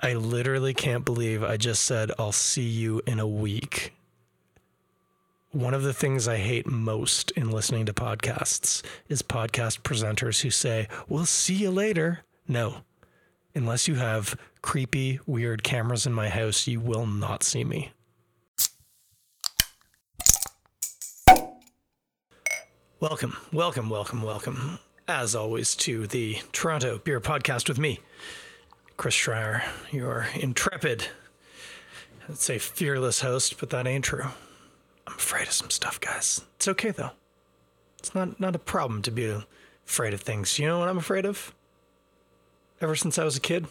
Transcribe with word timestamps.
I 0.00 0.14
literally 0.14 0.74
can't 0.74 1.04
believe 1.04 1.42
I 1.42 1.56
just 1.56 1.82
said 1.84 2.12
I'll 2.20 2.30
see 2.30 2.68
you 2.68 3.02
in 3.04 3.18
a 3.18 3.26
week. 3.26 3.94
One 5.50 5.74
of 5.74 5.82
the 5.82 5.92
things 5.92 6.28
I 6.28 6.36
hate 6.36 6.68
most 6.68 7.32
in 7.32 7.50
listening 7.50 7.84
to 7.86 7.92
podcasts 7.92 8.84
is 9.08 9.22
podcast 9.22 9.80
presenters 9.80 10.42
who 10.42 10.50
say, 10.50 10.86
We'll 11.08 11.26
see 11.26 11.54
you 11.54 11.72
later. 11.72 12.20
No, 12.46 12.82
unless 13.56 13.88
you 13.88 13.96
have 13.96 14.38
creepy, 14.62 15.18
weird 15.26 15.64
cameras 15.64 16.06
in 16.06 16.12
my 16.12 16.28
house, 16.28 16.68
you 16.68 16.78
will 16.78 17.06
not 17.06 17.42
see 17.42 17.64
me. 17.64 17.90
Welcome, 23.00 23.36
welcome, 23.52 23.90
welcome, 23.90 24.22
welcome, 24.22 24.78
as 25.08 25.34
always, 25.34 25.74
to 25.76 26.06
the 26.06 26.38
Toronto 26.52 26.98
Beer 26.98 27.20
Podcast 27.20 27.68
with 27.68 27.78
me, 27.80 27.98
Chris 28.98 29.14
Schreier, 29.14 29.62
your 29.92 30.26
intrepid, 30.34 31.06
I'd 32.28 32.36
say 32.36 32.58
fearless 32.58 33.20
host, 33.20 33.60
but 33.60 33.70
that 33.70 33.86
ain't 33.86 34.04
true. 34.04 34.24
I'm 35.06 35.14
afraid 35.14 35.46
of 35.46 35.52
some 35.52 35.70
stuff, 35.70 36.00
guys. 36.00 36.44
It's 36.56 36.66
okay 36.66 36.90
though. 36.90 37.12
It's 38.00 38.12
not 38.12 38.40
not 38.40 38.56
a 38.56 38.58
problem 38.58 39.02
to 39.02 39.12
be 39.12 39.32
afraid 39.86 40.14
of 40.14 40.20
things. 40.20 40.58
You 40.58 40.66
know 40.66 40.80
what 40.80 40.88
I'm 40.88 40.98
afraid 40.98 41.26
of? 41.26 41.54
Ever 42.80 42.96
since 42.96 43.18
I 43.20 43.24
was 43.24 43.36
a 43.36 43.40
kid, 43.40 43.68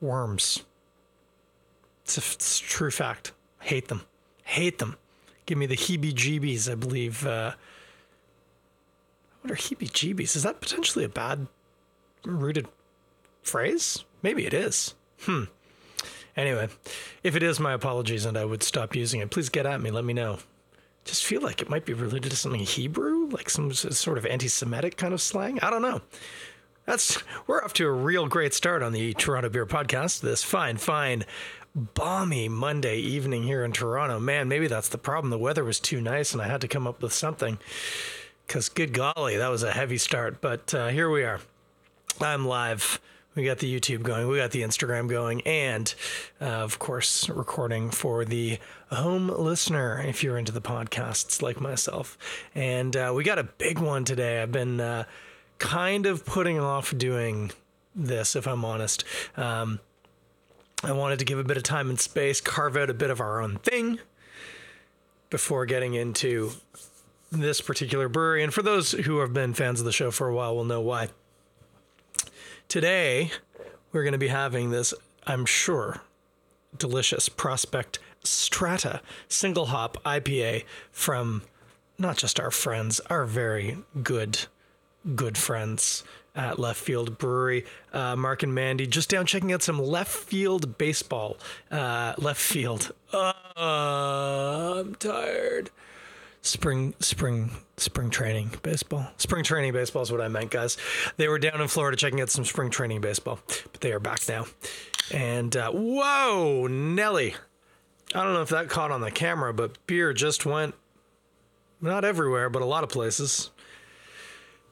worms. 0.00 0.64
It's 2.04 2.18
a, 2.18 2.20
it's 2.20 2.60
a 2.60 2.64
true 2.64 2.90
fact. 2.90 3.30
Hate 3.60 3.86
them. 3.86 4.02
Hate 4.42 4.78
them. 4.78 4.96
Give 5.46 5.56
me 5.56 5.66
the 5.66 5.76
heebie-jeebies. 5.76 6.70
I 6.70 6.74
believe. 6.74 7.24
Uh, 7.24 7.52
what 9.40 9.52
are 9.52 9.56
heebie-jeebies? 9.56 10.34
Is 10.34 10.42
that 10.42 10.60
potentially 10.60 11.04
a 11.04 11.08
bad 11.08 11.46
rooted 12.24 12.66
phrase? 13.44 14.04
Maybe 14.22 14.46
it 14.46 14.54
is. 14.54 14.94
Hmm. 15.22 15.44
Anyway, 16.36 16.68
if 17.22 17.36
it 17.36 17.42
is, 17.42 17.60
my 17.60 17.72
apologies, 17.72 18.24
and 18.24 18.38
I 18.38 18.44
would 18.44 18.62
stop 18.62 18.96
using 18.96 19.20
it. 19.20 19.30
Please 19.30 19.48
get 19.48 19.66
at 19.66 19.80
me. 19.80 19.90
Let 19.90 20.04
me 20.04 20.14
know. 20.14 20.38
Just 21.04 21.24
feel 21.24 21.42
like 21.42 21.60
it 21.60 21.68
might 21.68 21.84
be 21.84 21.92
related 21.92 22.30
to 22.30 22.36
something 22.36 22.60
Hebrew, 22.60 23.26
like 23.28 23.50
some 23.50 23.72
sort 23.72 24.18
of 24.18 24.24
anti-Semitic 24.24 24.96
kind 24.96 25.12
of 25.12 25.20
slang. 25.20 25.58
I 25.60 25.68
don't 25.68 25.82
know. 25.82 26.00
That's 26.86 27.22
we're 27.46 27.62
off 27.62 27.74
to 27.74 27.86
a 27.86 27.92
real 27.92 28.26
great 28.26 28.54
start 28.54 28.82
on 28.82 28.92
the 28.92 29.12
Toronto 29.14 29.48
Beer 29.48 29.66
Podcast. 29.66 30.20
This 30.20 30.42
fine, 30.42 30.78
fine, 30.78 31.24
balmy 31.74 32.48
Monday 32.48 32.98
evening 32.98 33.42
here 33.42 33.64
in 33.64 33.72
Toronto. 33.72 34.18
Man, 34.18 34.48
maybe 34.48 34.68
that's 34.68 34.88
the 34.88 34.98
problem. 34.98 35.30
The 35.30 35.38
weather 35.38 35.64
was 35.64 35.80
too 35.80 36.00
nice, 36.00 36.32
and 36.32 36.40
I 36.40 36.48
had 36.48 36.60
to 36.62 36.68
come 36.68 36.86
up 36.86 37.02
with 37.02 37.12
something. 37.12 37.58
Because 38.46 38.68
good 38.68 38.92
golly, 38.92 39.36
that 39.36 39.48
was 39.48 39.62
a 39.62 39.72
heavy 39.72 39.98
start. 39.98 40.40
But 40.40 40.74
uh, 40.74 40.88
here 40.88 41.10
we 41.10 41.24
are. 41.24 41.40
I'm 42.20 42.46
live 42.46 43.00
we 43.34 43.44
got 43.44 43.58
the 43.58 43.80
YouTube 43.80 44.02
going, 44.02 44.28
we 44.28 44.38
got 44.38 44.50
the 44.50 44.62
Instagram 44.62 45.08
going, 45.08 45.40
and 45.42 45.94
uh, 46.40 46.44
of 46.44 46.78
course, 46.78 47.28
recording 47.28 47.90
for 47.90 48.24
the 48.24 48.58
home 48.90 49.28
listener 49.28 50.02
if 50.06 50.22
you're 50.22 50.36
into 50.36 50.52
the 50.52 50.60
podcasts 50.60 51.40
like 51.40 51.60
myself. 51.60 52.18
And 52.54 52.94
uh, 52.94 53.12
we 53.14 53.24
got 53.24 53.38
a 53.38 53.44
big 53.44 53.78
one 53.78 54.04
today. 54.04 54.42
I've 54.42 54.52
been 54.52 54.80
uh, 54.80 55.04
kind 55.58 56.06
of 56.06 56.26
putting 56.26 56.60
off 56.60 56.96
doing 56.96 57.52
this, 57.94 58.36
if 58.36 58.46
I'm 58.46 58.64
honest. 58.64 59.04
Um, 59.36 59.80
I 60.84 60.92
wanted 60.92 61.18
to 61.20 61.24
give 61.24 61.38
a 61.38 61.44
bit 61.44 61.56
of 61.56 61.62
time 61.62 61.88
and 61.88 61.98
space, 61.98 62.40
carve 62.40 62.76
out 62.76 62.90
a 62.90 62.94
bit 62.94 63.10
of 63.10 63.20
our 63.20 63.40
own 63.40 63.56
thing 63.58 63.98
before 65.30 65.64
getting 65.64 65.94
into 65.94 66.52
this 67.30 67.60
particular 67.60 68.08
brewery. 68.08 68.42
And 68.42 68.52
for 68.52 68.62
those 68.62 68.92
who 68.92 69.20
have 69.20 69.32
been 69.32 69.54
fans 69.54 69.80
of 69.80 69.86
the 69.86 69.92
show 69.92 70.10
for 70.10 70.28
a 70.28 70.34
while, 70.34 70.54
will 70.54 70.64
know 70.64 70.80
why. 70.80 71.08
Today, 72.72 73.30
we're 73.92 74.02
going 74.02 74.12
to 74.12 74.18
be 74.18 74.28
having 74.28 74.70
this, 74.70 74.94
I'm 75.26 75.44
sure, 75.44 76.00
delicious 76.74 77.28
Prospect 77.28 77.98
Strata 78.24 79.02
single 79.28 79.66
hop 79.66 80.02
IPA 80.04 80.64
from 80.90 81.42
not 81.98 82.16
just 82.16 82.40
our 82.40 82.50
friends, 82.50 82.98
our 83.10 83.26
very 83.26 83.76
good, 84.02 84.46
good 85.14 85.36
friends 85.36 86.02
at 86.34 86.58
Left 86.58 86.80
Field 86.80 87.18
Brewery, 87.18 87.66
uh, 87.92 88.16
Mark 88.16 88.42
and 88.42 88.54
Mandy, 88.54 88.86
just 88.86 89.10
down 89.10 89.26
checking 89.26 89.52
out 89.52 89.62
some 89.62 89.78
left 89.78 90.10
field 90.10 90.78
baseball. 90.78 91.36
Uh, 91.70 92.14
left 92.16 92.40
field. 92.40 92.92
Uh, 93.12 93.34
I'm 93.54 94.94
tired 94.94 95.68
spring 96.42 96.92
spring 96.98 97.50
spring 97.76 98.10
training 98.10 98.50
baseball. 98.62 99.06
Spring 99.16 99.44
training 99.44 99.72
baseball 99.72 100.02
is 100.02 100.12
what 100.12 100.20
I 100.20 100.28
meant, 100.28 100.50
guys. 100.50 100.76
They 101.16 101.28
were 101.28 101.38
down 101.38 101.60
in 101.60 101.68
Florida 101.68 101.96
checking 101.96 102.20
out 102.20 102.30
some 102.30 102.44
spring 102.44 102.70
training 102.70 103.00
baseball, 103.00 103.38
but 103.46 103.80
they 103.80 103.92
are 103.92 104.00
back 104.00 104.28
now. 104.28 104.46
And 105.12 105.56
uh, 105.56 105.70
whoa, 105.70 106.66
Nelly! 106.66 107.34
I 108.14 108.22
don't 108.24 108.34
know 108.34 108.42
if 108.42 108.50
that 108.50 108.68
caught 108.68 108.90
on 108.90 109.00
the 109.00 109.10
camera, 109.10 109.54
but 109.54 109.86
beer 109.86 110.12
just 110.12 110.44
went 110.44 110.74
not 111.80 112.04
everywhere, 112.04 112.50
but 112.50 112.62
a 112.62 112.66
lot 112.66 112.84
of 112.84 112.90
places. 112.90 113.50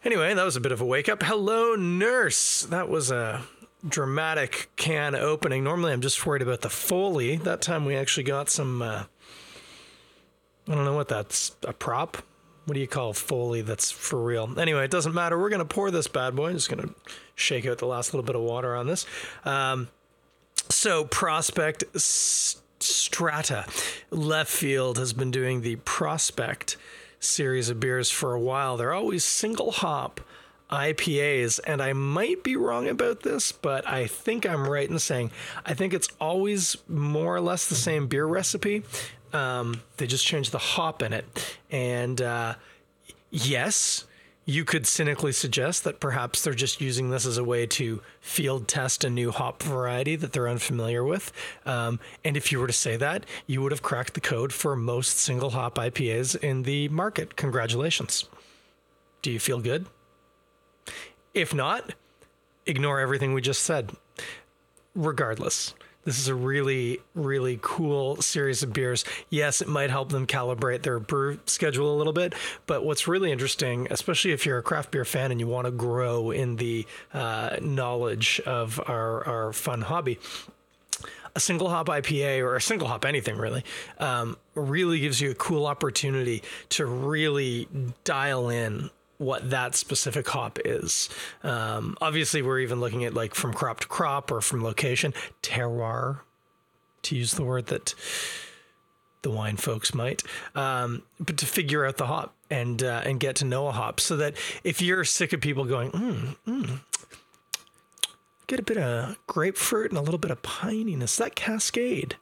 Anyway, 0.05 0.33
that 0.33 0.45
was 0.45 0.57
a 0.57 0.61
bit 0.61 0.73
of 0.73 0.81
a 0.81 0.85
wake 0.85 1.09
up. 1.09 1.23
Hello, 1.23 1.75
nurse. 1.75 2.63
That 2.63 2.89
was 2.89 3.11
a 3.11 3.43
dramatic 3.87 4.71
can 4.77 5.15
opening. 5.15 5.65
Normally, 5.65 5.93
I'm 5.93 6.01
just 6.01 6.25
worried 6.25 6.43
about 6.43 6.61
the 6.61 6.71
foley. 6.71 7.37
That 7.37 7.63
time, 7.63 7.85
we 7.85 7.97
actually 7.97 8.25
got 8.25 8.49
some. 8.51 8.83
Uh, 8.83 9.05
I 10.71 10.75
don't 10.77 10.85
know 10.85 10.95
what 10.95 11.09
that's 11.09 11.57
a 11.65 11.73
prop. 11.73 12.19
What 12.67 12.75
do 12.75 12.81
you 12.81 12.87
call 12.87 13.13
Foley 13.13 13.63
that's 13.63 13.91
for 13.91 14.23
real? 14.23 14.59
Anyway, 14.59 14.85
it 14.85 14.91
doesn't 14.91 15.15
matter. 15.15 15.37
We're 15.37 15.49
going 15.49 15.59
to 15.59 15.65
pour 15.65 15.91
this 15.91 16.07
bad 16.07 16.37
boy. 16.37 16.51
I'm 16.51 16.55
just 16.55 16.71
going 16.71 16.87
to 16.87 16.95
shake 17.35 17.67
out 17.67 17.79
the 17.79 17.87
last 17.87 18.15
little 18.15 18.25
bit 18.25 18.37
of 18.37 18.43
water 18.43 18.77
on 18.77 18.87
this. 18.87 19.05
Um, 19.45 19.89
so, 20.69 21.05
Prospect 21.05 21.83
Strata. 22.01 23.67
Left 24.11 24.51
Field 24.51 24.99
has 24.99 25.13
been 25.13 25.33
doing 25.33 25.63
the 25.63 25.77
Prospect 25.77 26.77
series 27.19 27.69
of 27.69 27.81
beers 27.81 28.11
for 28.11 28.35
a 28.35 28.41
while. 28.41 28.77
They're 28.77 28.95
always 28.95 29.25
single 29.25 29.73
hop 29.73 30.21
IPAs, 30.71 31.59
and 31.67 31.83
I 31.83 31.93
might 31.93 32.45
be 32.45 32.55
wrong 32.55 32.87
about 32.87 33.23
this, 33.23 33.51
but 33.51 33.89
I 33.89 34.07
think 34.07 34.47
I'm 34.47 34.69
right 34.69 34.89
in 34.89 34.99
saying 35.01 35.33
I 35.67 35.75
think 35.75 35.93
it's 35.93 36.09
always 36.21 36.77
more 36.89 37.35
or 37.35 37.41
less 37.41 37.67
the 37.67 37.75
same 37.75 38.07
beer 38.07 38.27
recipe. 38.27 38.85
Um, 39.33 39.83
they 39.97 40.07
just 40.07 40.27
changed 40.27 40.53
the 40.53 40.59
hop 40.59 41.03
in 41.03 41.13
it. 41.13 41.59
And 41.71 42.21
uh, 42.21 42.55
yes, 43.31 44.07
you 44.45 44.65
could 44.65 44.87
cynically 44.87 45.33
suggest 45.33 45.85
that 45.85 46.01
perhaps 46.01 46.43
they're 46.43 46.55
just 46.55 46.81
using 46.81 47.11
this 47.11 47.25
as 47.25 47.39
a 47.39 47.45
way 47.45 47.67
to 47.67 48.03
field 48.21 48.67
test 48.67 49.05
a 49.05 49.11
new 49.11 49.31
hop 49.31 49.63
variety 49.63 50.17
that 50.17 50.33
they're 50.33 50.49
unfamiliar 50.49 51.05
with. 51.05 51.33
Um, 51.65 52.01
and 52.25 52.37
if 52.37 52.51
you 52.51 52.59
were 52.59 52.67
to 52.67 52.73
say 52.73 52.97
that, 52.97 53.25
you 53.47 53.63
would 53.63 53.71
have 53.71 53.83
cracked 53.83 54.15
the 54.15 54.21
code 54.21 54.53
for 54.53 54.75
most 54.75 55.19
single 55.19 55.51
hop 55.51 55.77
IPAs 55.77 56.37
in 56.43 56.65
the 56.65 56.89
market. 56.89 57.37
Congratulations. 57.37 58.29
Do 59.23 59.31
you 59.31 59.39
feel 59.39 59.61
good? 59.61 59.87
If 61.33 61.55
not, 61.55 61.95
ignore 62.67 62.99
everything 62.99 63.33
we 63.33 63.43
just 63.43 63.63
said. 63.63 63.93
Regardless, 64.97 65.75
this 66.05 66.19
is 66.19 66.29
a 66.29 66.35
really, 66.35 67.01
really 67.15 67.59
cool 67.61 68.17
series 68.17 68.63
of 68.63 68.73
beers. 68.73 69.05
Yes, 69.29 69.61
it 69.61 69.69
might 69.69 69.91
help 69.91 70.11
them 70.11 70.27
calibrate 70.27 70.83
their 70.83 70.99
brew 70.99 71.39
schedule 71.47 71.95
a 71.95 71.97
little 71.97 72.13
bit, 72.13 72.35
but 72.67 72.85
what's 72.85 73.07
really 73.07 73.31
interesting, 73.31 73.87
especially 73.91 74.33
if 74.33 74.47
you're 74.47 74.59
a 74.59 74.63
craft 74.63 74.91
beer 74.91 75.05
fan 75.05 75.31
and 75.31 75.41
you 75.41 75.47
want 75.47 75.67
to 75.67 75.71
grow 75.71 76.31
in 76.31 76.57
the 76.57 76.87
uh, 77.13 77.57
knowledge 77.61 78.41
of 78.47 78.81
our, 78.87 79.27
our 79.27 79.53
fun 79.53 79.83
hobby, 79.83 80.19
a 81.37 81.41
single 81.41 81.69
hop 81.69 81.87
IPA 81.87 82.41
or 82.41 82.57
a 82.57 82.61
single 82.61 82.89
hop 82.89 83.05
anything 83.05 83.37
really 83.37 83.65
um, 83.99 84.37
really 84.55 84.99
gives 84.99 85.21
you 85.21 85.31
a 85.31 85.35
cool 85.35 85.67
opportunity 85.67 86.43
to 86.71 86.87
really 86.87 87.69
dial 88.05 88.49
in 88.49 88.91
what 89.21 89.51
that 89.51 89.75
specific 89.75 90.27
hop 90.29 90.59
is. 90.65 91.11
Um, 91.43 91.95
obviously, 92.01 92.41
we're 92.41 92.61
even 92.61 92.81
looking 92.81 93.05
at 93.05 93.13
like 93.13 93.35
from 93.35 93.53
crop 93.53 93.81
to 93.81 93.87
crop 93.87 94.33
or 94.33 94.41
from 94.41 94.65
location, 94.65 95.13
terroir, 95.43 96.21
to 97.03 97.15
use 97.15 97.33
the 97.33 97.45
word 97.45 97.67
that 97.67 97.95
the 99.21 99.31
wine 99.31 99.59
folks 99.59 99.93
might, 99.93 100.23
um, 100.55 101.03
but 101.19 101.37
to 101.37 101.45
figure 101.45 101.85
out 101.85 101.99
the 101.99 102.07
hop 102.07 102.35
and 102.49 102.83
uh, 102.83 103.03
and 103.05 103.21
get 103.21 103.37
to 103.37 103.45
know 103.45 103.69
a 103.69 103.73
hop, 103.73 104.01
so 104.01 104.17
that 104.17 104.35
if 104.65 104.81
you're 104.81 105.05
sick 105.05 105.35
of 105.35 105.43
people 105.43 105.67
going, 105.67 105.91
mm, 105.91 106.37
mm, 106.49 106.81
get 108.47 108.59
a 108.59 108.63
bit 108.63 108.79
of 108.79 109.19
grapefruit 109.27 109.91
and 109.91 109.99
a 109.99 110.03
little 110.03 110.19
bit 110.19 110.31
of 110.31 110.41
pininess, 110.41 111.19
that 111.19 111.35
cascade. 111.35 112.17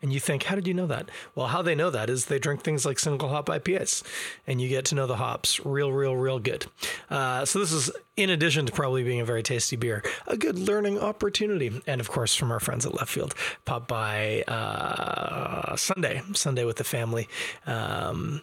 And 0.00 0.12
you 0.12 0.20
think, 0.20 0.44
how 0.44 0.54
did 0.54 0.66
you 0.68 0.74
know 0.74 0.86
that? 0.86 1.10
Well, 1.34 1.48
how 1.48 1.62
they 1.62 1.74
know 1.74 1.90
that 1.90 2.08
is 2.08 2.26
they 2.26 2.38
drink 2.38 2.62
things 2.62 2.86
like 2.86 2.98
single 2.98 3.28
hop 3.28 3.46
IPAs, 3.46 4.04
and 4.46 4.60
you 4.60 4.68
get 4.68 4.84
to 4.86 4.94
know 4.94 5.06
the 5.06 5.16
hops 5.16 5.64
real, 5.64 5.90
real, 5.92 6.16
real 6.16 6.38
good. 6.38 6.66
Uh, 7.10 7.44
so 7.44 7.58
this 7.58 7.72
is, 7.72 7.90
in 8.16 8.30
addition 8.30 8.66
to 8.66 8.72
probably 8.72 9.02
being 9.02 9.20
a 9.20 9.24
very 9.24 9.42
tasty 9.42 9.74
beer, 9.76 10.04
a 10.26 10.36
good 10.36 10.58
learning 10.58 10.98
opportunity. 11.00 11.80
And 11.86 12.00
of 12.00 12.08
course, 12.10 12.34
from 12.34 12.52
our 12.52 12.60
friends 12.60 12.86
at 12.86 12.94
Left 12.94 13.10
Field, 13.10 13.34
pop 13.64 13.88
by 13.88 14.42
uh, 14.42 15.74
Sunday, 15.76 16.22
Sunday 16.32 16.64
with 16.64 16.76
the 16.76 16.84
family. 16.84 17.28
Um, 17.66 18.42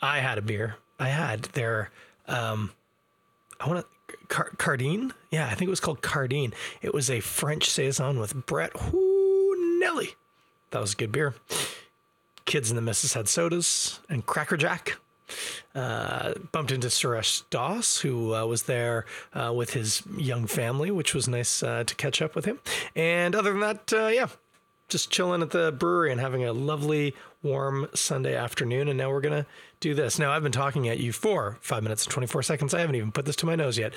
I 0.00 0.20
had 0.20 0.38
a 0.38 0.42
beer. 0.42 0.76
I 0.98 1.08
had 1.08 1.42
their, 1.42 1.90
um, 2.28 2.72
I 3.60 3.68
want 3.68 3.80
to 3.80 3.86
Car- 4.28 4.52
Cardine. 4.56 5.12
Yeah, 5.30 5.46
I 5.46 5.54
think 5.54 5.68
it 5.68 5.70
was 5.70 5.80
called 5.80 6.02
Cardine. 6.02 6.52
It 6.82 6.94
was 6.94 7.10
a 7.10 7.20
French 7.20 7.68
saison 7.68 8.18
with 8.18 8.46
Brett 8.46 8.72
Nelly. 8.92 10.14
That 10.70 10.80
was 10.80 10.92
a 10.92 10.96
good 10.96 11.12
beer. 11.12 11.34
Kids 12.44 12.70
in 12.70 12.76
the 12.76 12.82
Missus 12.82 13.14
had 13.14 13.28
sodas 13.28 14.00
and 14.08 14.24
Cracker 14.24 14.56
Jack. 14.56 14.98
Uh, 15.74 16.34
bumped 16.52 16.70
into 16.70 16.86
Suresh 16.86 17.42
Das, 17.50 17.98
who 17.98 18.32
uh, 18.32 18.46
was 18.46 18.62
there 18.62 19.04
uh, 19.34 19.52
with 19.52 19.70
his 19.72 20.02
young 20.16 20.46
family, 20.46 20.90
which 20.92 21.14
was 21.14 21.26
nice 21.26 21.64
uh, 21.64 21.82
to 21.84 21.94
catch 21.96 22.22
up 22.22 22.36
with 22.36 22.44
him. 22.44 22.60
And 22.94 23.34
other 23.34 23.50
than 23.50 23.60
that, 23.60 23.92
uh, 23.92 24.06
yeah, 24.06 24.28
just 24.88 25.10
chilling 25.10 25.42
at 25.42 25.50
the 25.50 25.72
brewery 25.72 26.12
and 26.12 26.20
having 26.20 26.44
a 26.44 26.52
lovely, 26.52 27.14
warm 27.42 27.88
Sunday 27.94 28.36
afternoon. 28.36 28.88
And 28.88 28.98
now 28.98 29.10
we're 29.10 29.20
going 29.20 29.42
to 29.42 29.46
do 29.80 29.94
this. 29.94 30.18
Now, 30.18 30.32
I've 30.32 30.42
been 30.42 30.52
talking 30.52 30.88
at 30.88 30.98
you 30.98 31.12
for 31.12 31.58
five 31.60 31.82
minutes 31.82 32.04
and 32.04 32.12
24 32.12 32.42
seconds. 32.42 32.72
I 32.72 32.80
haven't 32.80 32.96
even 32.96 33.12
put 33.12 33.24
this 33.24 33.36
to 33.36 33.46
my 33.46 33.56
nose 33.56 33.78
yet. 33.78 33.92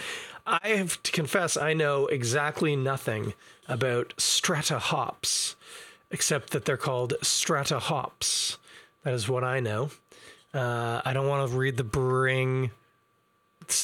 I 0.46 0.68
have 0.70 1.02
to 1.04 1.12
confess, 1.12 1.58
I 1.58 1.74
know 1.74 2.08
exactly 2.08 2.76
nothing 2.76 3.34
about 3.68 4.14
strata 4.18 4.80
hops, 4.80 5.56
except 6.12 6.52
that 6.52 6.66
they're 6.66 6.78
called 6.78 7.14
strata 7.22 7.80
hops. 7.80 8.58
That 9.04 9.14
is 9.14 9.30
what 9.30 9.44
I 9.44 9.60
know. 9.60 9.92
Uh, 10.54 11.02
I 11.06 11.14
don't 11.14 11.28
want 11.28 11.50
to 11.50 11.58
read 11.58 11.78
the 11.78 11.84
brewing. 11.84 12.72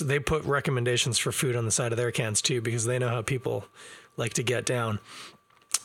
They 0.01 0.19
put 0.19 0.43
recommendations 0.45 1.19
for 1.19 1.31
food 1.31 1.55
on 1.55 1.65
the 1.65 1.71
side 1.71 1.91
of 1.91 1.97
their 1.97 2.11
cans 2.11 2.41
too, 2.41 2.61
because 2.61 2.85
they 2.85 2.97
know 2.97 3.09
how 3.09 3.21
people 3.21 3.65
like 4.17 4.33
to 4.33 4.43
get 4.43 4.65
down. 4.65 4.99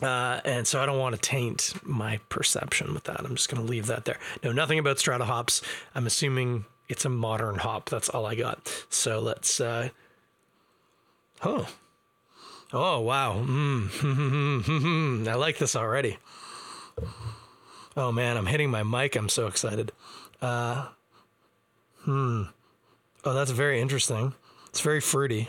Uh, 0.03 0.41
and 0.45 0.67
so 0.67 0.83
I 0.83 0.87
don't 0.87 0.99
want 0.99 1.15
to 1.15 1.21
taint 1.21 1.75
my 1.83 2.19
perception 2.31 2.95
with 2.95 3.05
that. 3.05 3.21
I'm 3.21 3.35
just 3.35 3.51
going 3.51 3.63
to 3.63 3.69
leave 3.69 3.87
that 3.87 4.07
there. 4.07 4.19
No, 4.43 4.53
nothing 4.53 4.79
about 4.79 4.99
strata 4.99 5.27
hops. 5.27 5.61
I'm 5.95 6.07
assuming 6.07 6.65
it's 6.89 7.05
a 7.05 7.11
modern 7.11 7.57
hop. 7.57 7.91
That's 7.91 8.09
all 8.09 8.25
I 8.25 8.35
got. 8.35 8.85
So 8.89 9.21
let's. 9.21 9.61
Uh, 9.61 9.91
oh. 11.45 11.67
Oh, 12.73 13.01
wow. 13.01 13.43
Mm. 13.45 15.27
I 15.29 15.35
like 15.35 15.59
this 15.59 15.75
already. 15.75 16.19
Oh, 17.97 18.13
man, 18.13 18.37
I'm 18.37 18.47
hitting 18.47 18.71
my 18.71 18.83
mic. 18.83 19.17
I'm 19.17 19.29
so 19.29 19.47
excited. 19.49 19.93
Uh, 20.41 20.87
hmm. 22.03 22.45
Oh, 23.25 23.35
that's 23.35 23.51
very 23.51 23.81
interesting. 23.81 24.35
It's 24.69 24.81
very 24.81 25.01
fruity. 25.01 25.49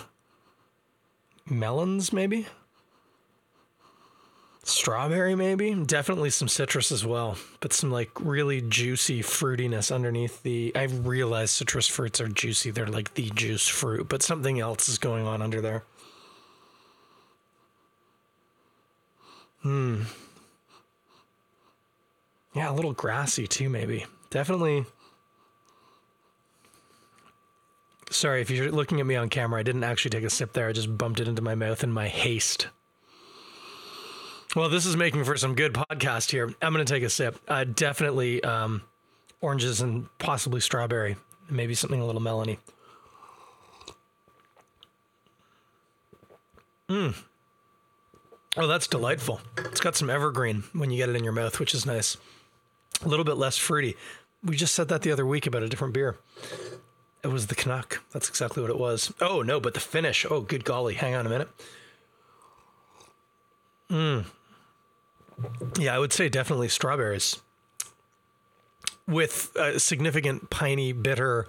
Melons, 1.45 2.11
maybe? 2.11 2.47
Strawberry, 4.63 5.35
maybe? 5.35 5.73
Definitely 5.73 6.29
some 6.29 6.47
citrus 6.47 6.91
as 6.91 7.05
well, 7.05 7.37
but 7.61 7.73
some 7.73 7.91
like 7.91 8.11
really 8.19 8.61
juicy 8.61 9.21
fruitiness 9.21 9.93
underneath 9.93 10.43
the. 10.43 10.71
I 10.75 10.83
realize 10.83 11.49
citrus 11.49 11.87
fruits 11.87 12.21
are 12.21 12.27
juicy, 12.27 12.69
they're 12.69 12.85
like 12.85 13.15
the 13.15 13.31
juice 13.31 13.67
fruit, 13.67 14.07
but 14.07 14.21
something 14.21 14.59
else 14.59 14.87
is 14.87 14.99
going 14.99 15.25
on 15.25 15.41
under 15.41 15.61
there. 15.61 15.83
Hmm. 19.61 20.03
Yeah, 22.53 22.71
a 22.71 22.73
little 22.73 22.93
grassy 22.93 23.47
too, 23.47 23.69
maybe. 23.69 24.05
Definitely. 24.29 24.85
Sorry 28.09 28.41
if 28.41 28.49
you're 28.49 28.71
looking 28.71 28.99
at 28.99 29.05
me 29.05 29.15
on 29.15 29.29
camera. 29.29 29.59
I 29.59 29.63
didn't 29.63 29.85
actually 29.85 30.11
take 30.11 30.25
a 30.25 30.29
sip 30.29 30.51
there. 30.53 30.67
I 30.67 30.73
just 30.73 30.97
bumped 30.97 31.19
it 31.19 31.27
into 31.27 31.41
my 31.41 31.55
mouth 31.55 31.83
in 31.83 31.91
my 31.91 32.07
haste. 32.09 32.67
Well, 34.53 34.67
this 34.67 34.85
is 34.85 34.97
making 34.97 35.23
for 35.23 35.37
some 35.37 35.55
good 35.55 35.73
podcast 35.73 36.29
here. 36.31 36.53
I'm 36.61 36.73
going 36.73 36.85
to 36.85 36.93
take 36.93 37.03
a 37.03 37.09
sip. 37.09 37.37
Uh, 37.47 37.63
definitely 37.63 38.43
um, 38.43 38.81
oranges 39.39 39.79
and 39.79 40.07
possibly 40.17 40.59
strawberry. 40.59 41.15
Maybe 41.49 41.73
something 41.73 42.01
a 42.01 42.05
little 42.05 42.21
melony. 42.21 42.57
Mmm. 46.89 47.15
Oh, 48.57 48.67
that's 48.67 48.87
delightful. 48.87 49.41
It's 49.57 49.79
got 49.79 49.95
some 49.95 50.09
evergreen 50.09 50.63
when 50.73 50.91
you 50.91 50.97
get 50.97 51.09
it 51.09 51.15
in 51.15 51.23
your 51.23 51.33
mouth, 51.33 51.59
which 51.59 51.73
is 51.73 51.85
nice. 51.85 52.17
A 53.03 53.07
little 53.07 53.25
bit 53.25 53.37
less 53.37 53.57
fruity. 53.57 53.95
We 54.43 54.55
just 54.55 54.75
said 54.75 54.89
that 54.89 55.03
the 55.03 55.11
other 55.11 55.25
week 55.25 55.47
about 55.47 55.63
a 55.63 55.69
different 55.69 55.93
beer. 55.93 56.17
It 57.23 57.27
was 57.27 57.47
the 57.47 57.55
Canuck. 57.55 58.01
That's 58.11 58.27
exactly 58.27 58.61
what 58.61 58.71
it 58.71 58.79
was. 58.79 59.13
Oh, 59.21 59.41
no, 59.41 59.59
but 59.59 59.73
the 59.73 59.79
finish. 59.79 60.25
Oh, 60.29 60.41
good 60.41 60.65
golly. 60.65 60.95
Hang 60.95 61.15
on 61.15 61.25
a 61.25 61.29
minute. 61.29 61.49
Mmm. 63.89 64.25
Yeah, 65.79 65.95
I 65.95 65.99
would 65.99 66.13
say 66.13 66.29
definitely 66.29 66.67
strawberries 66.67 67.39
with 69.07 69.55
a 69.55 69.79
significant 69.79 70.49
piney, 70.49 70.91
bitter 70.93 71.47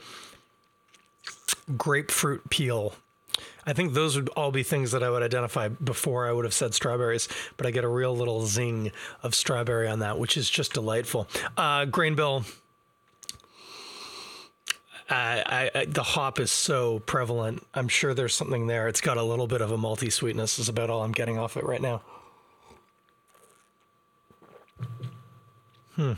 grapefruit 1.77 2.49
peel. 2.51 2.95
I 3.65 3.73
think 3.73 3.93
those 3.93 4.17
would 4.17 4.29
all 4.31 4.51
be 4.51 4.63
things 4.63 4.91
that 4.91 5.03
I 5.03 5.11
would 5.11 5.23
identify 5.23 5.69
before 5.69 6.27
I 6.27 6.33
would 6.33 6.45
have 6.45 6.55
said 6.55 6.75
strawberries, 6.75 7.29
but 7.57 7.67
I 7.67 7.71
get 7.71 7.85
a 7.85 7.89
real 7.89 8.17
little 8.17 8.45
zing 8.47 8.91
of 9.23 9.35
strawberry 9.35 9.89
on 9.89 10.01
that, 10.01 10.19
which 10.19 10.37
is 10.37 10.51
just 10.51 10.75
delightful. 10.75 11.29
Uh, 11.57 11.85
grain 11.85 12.15
bill. 12.15 12.45
I, 15.09 15.71
I, 15.75 15.85
the 15.85 16.03
hop 16.03 16.41
is 16.41 16.51
so 16.51 17.01
prevalent. 17.01 17.65
I'm 17.75 17.89
sure 17.89 18.15
there's 18.15 18.35
something 18.35 18.67
there. 18.67 18.89
It's 18.89 19.01
got 19.01 19.19
a 19.19 19.23
little 19.23 19.47
bit 19.47 19.61
of 19.61 19.71
a 19.71 19.77
malty 19.77 20.11
sweetness. 20.11 20.59
Is 20.59 20.69
about 20.69 20.91
all 20.91 21.03
I'm 21.03 21.13
getting 21.13 21.39
off 21.39 21.57
it 21.57 21.65
right 21.65 21.83
now. 21.83 22.01
Hmm. 25.97 26.13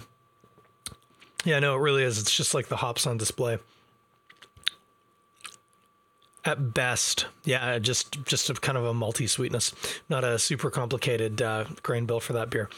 Yeah, 1.44 1.58
no, 1.58 1.74
it 1.74 1.80
really 1.80 2.04
is. 2.04 2.18
It's 2.18 2.34
just 2.34 2.54
like 2.54 2.68
the 2.68 2.76
hops 2.76 3.06
on 3.06 3.16
display. 3.16 3.58
At 6.46 6.74
best, 6.74 7.26
yeah, 7.44 7.78
just 7.78 8.22
just 8.24 8.50
a 8.50 8.54
kind 8.54 8.76
of 8.76 8.84
a 8.84 8.92
malty 8.92 9.28
sweetness, 9.28 9.72
not 10.10 10.24
a 10.24 10.38
super 10.38 10.70
complicated 10.70 11.40
uh, 11.40 11.64
grain 11.82 12.04
bill 12.04 12.20
for 12.20 12.34
that 12.34 12.50
beer. 12.50 12.68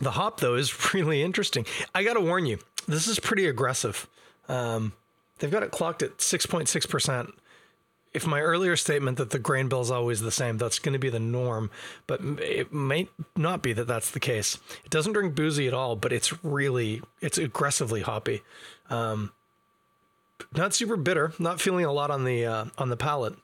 The 0.00 0.12
hop 0.12 0.40
though 0.40 0.54
is 0.54 0.94
really 0.94 1.22
interesting. 1.22 1.66
I 1.94 2.04
got 2.04 2.14
to 2.14 2.20
warn 2.20 2.46
you, 2.46 2.58
this 2.86 3.06
is 3.06 3.20
pretty 3.20 3.46
aggressive. 3.46 4.08
Um, 4.48 4.94
they've 5.38 5.50
got 5.50 5.62
it 5.62 5.70
clocked 5.70 6.02
at 6.02 6.22
six 6.22 6.46
point 6.46 6.68
six 6.68 6.86
percent 6.86 7.34
if 8.14 8.26
my 8.26 8.40
earlier 8.40 8.76
statement 8.76 9.18
that 9.18 9.30
the 9.30 9.38
grain 9.38 9.68
bill 9.68 9.80
is 9.80 9.90
always 9.90 10.20
the 10.20 10.30
same, 10.30 10.58
that's 10.58 10.78
going 10.78 10.94
to 10.94 10.98
be 10.98 11.10
the 11.10 11.20
norm, 11.20 11.70
but 12.06 12.20
it 12.40 12.72
may 12.72 13.08
not 13.36 13.62
be 13.62 13.72
that 13.72 13.86
that's 13.86 14.10
the 14.10 14.20
case. 14.20 14.58
It 14.84 14.90
doesn't 14.90 15.12
drink 15.12 15.34
boozy 15.34 15.68
at 15.68 15.74
all, 15.74 15.96
but 15.96 16.12
it's 16.12 16.42
really, 16.44 17.02
it's 17.20 17.38
aggressively 17.38 18.00
hoppy. 18.00 18.42
Um, 18.88 19.32
not 20.54 20.74
super 20.74 20.96
bitter, 20.96 21.32
not 21.38 21.60
feeling 21.60 21.84
a 21.84 21.92
lot 21.92 22.10
on 22.10 22.24
the, 22.24 22.46
uh, 22.46 22.64
on 22.78 22.88
the 22.88 22.96
palate, 22.96 23.34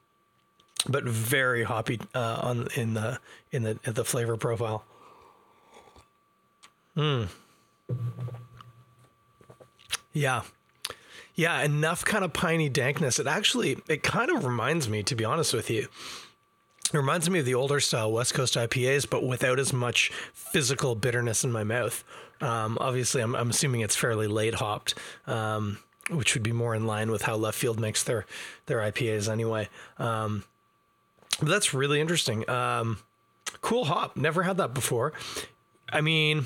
but 0.87 1.03
very 1.03 1.63
hoppy, 1.63 1.99
uh, 2.13 2.39
on, 2.41 2.67
in 2.75 2.93
the, 2.93 3.19
in 3.51 3.63
the, 3.63 3.79
the 3.83 4.05
flavor 4.05 4.37
profile. 4.37 4.85
Hmm. 6.95 7.23
Yeah. 10.13 10.43
Yeah, 11.35 11.61
enough 11.61 12.05
kind 12.05 12.23
of 12.23 12.31
piney 12.31 12.69
dankness. 12.69 13.19
It 13.19 13.27
actually 13.27 13.77
it 13.89 14.01
kind 14.01 14.31
of 14.31 14.45
reminds 14.45 14.87
me, 14.87 15.03
to 15.03 15.15
be 15.15 15.25
honest 15.25 15.53
with 15.53 15.69
you. 15.69 15.87
It 16.93 16.97
reminds 16.97 17.29
me 17.29 17.39
of 17.39 17.45
the 17.45 17.55
older 17.55 17.81
style 17.81 18.11
West 18.11 18.33
Coast 18.33 18.55
IPAs, 18.55 19.09
but 19.09 19.25
without 19.25 19.59
as 19.59 19.73
much 19.73 20.11
physical 20.33 20.95
bitterness 20.95 21.43
in 21.43 21.51
my 21.51 21.65
mouth. 21.65 22.05
Um, 22.39 22.77
obviously, 22.79 23.21
I'm, 23.21 23.35
I'm, 23.35 23.49
assuming 23.49 23.81
it's 23.81 23.95
fairly 23.95 24.27
late 24.27 24.55
hopped, 24.55 24.95
um, 25.25 25.79
which 26.09 26.33
would 26.33 26.43
be 26.43 26.51
more 26.51 26.75
in 26.75 26.85
line 26.85 27.11
with 27.11 27.23
how 27.23 27.35
Left 27.35 27.57
Field 27.57 27.79
makes 27.79 28.03
their 28.03 28.25
their 28.67 28.79
IPAs 28.79 29.29
anyway. 29.29 29.69
Um, 29.97 30.43
but 31.39 31.49
that's 31.49 31.73
really 31.73 31.99
interesting. 31.99 32.49
Um, 32.49 32.99
cool 33.61 33.85
hop. 33.85 34.15
Never 34.15 34.43
had 34.43 34.57
that 34.57 34.73
before. 34.73 35.13
I 35.89 36.01
mean, 36.01 36.45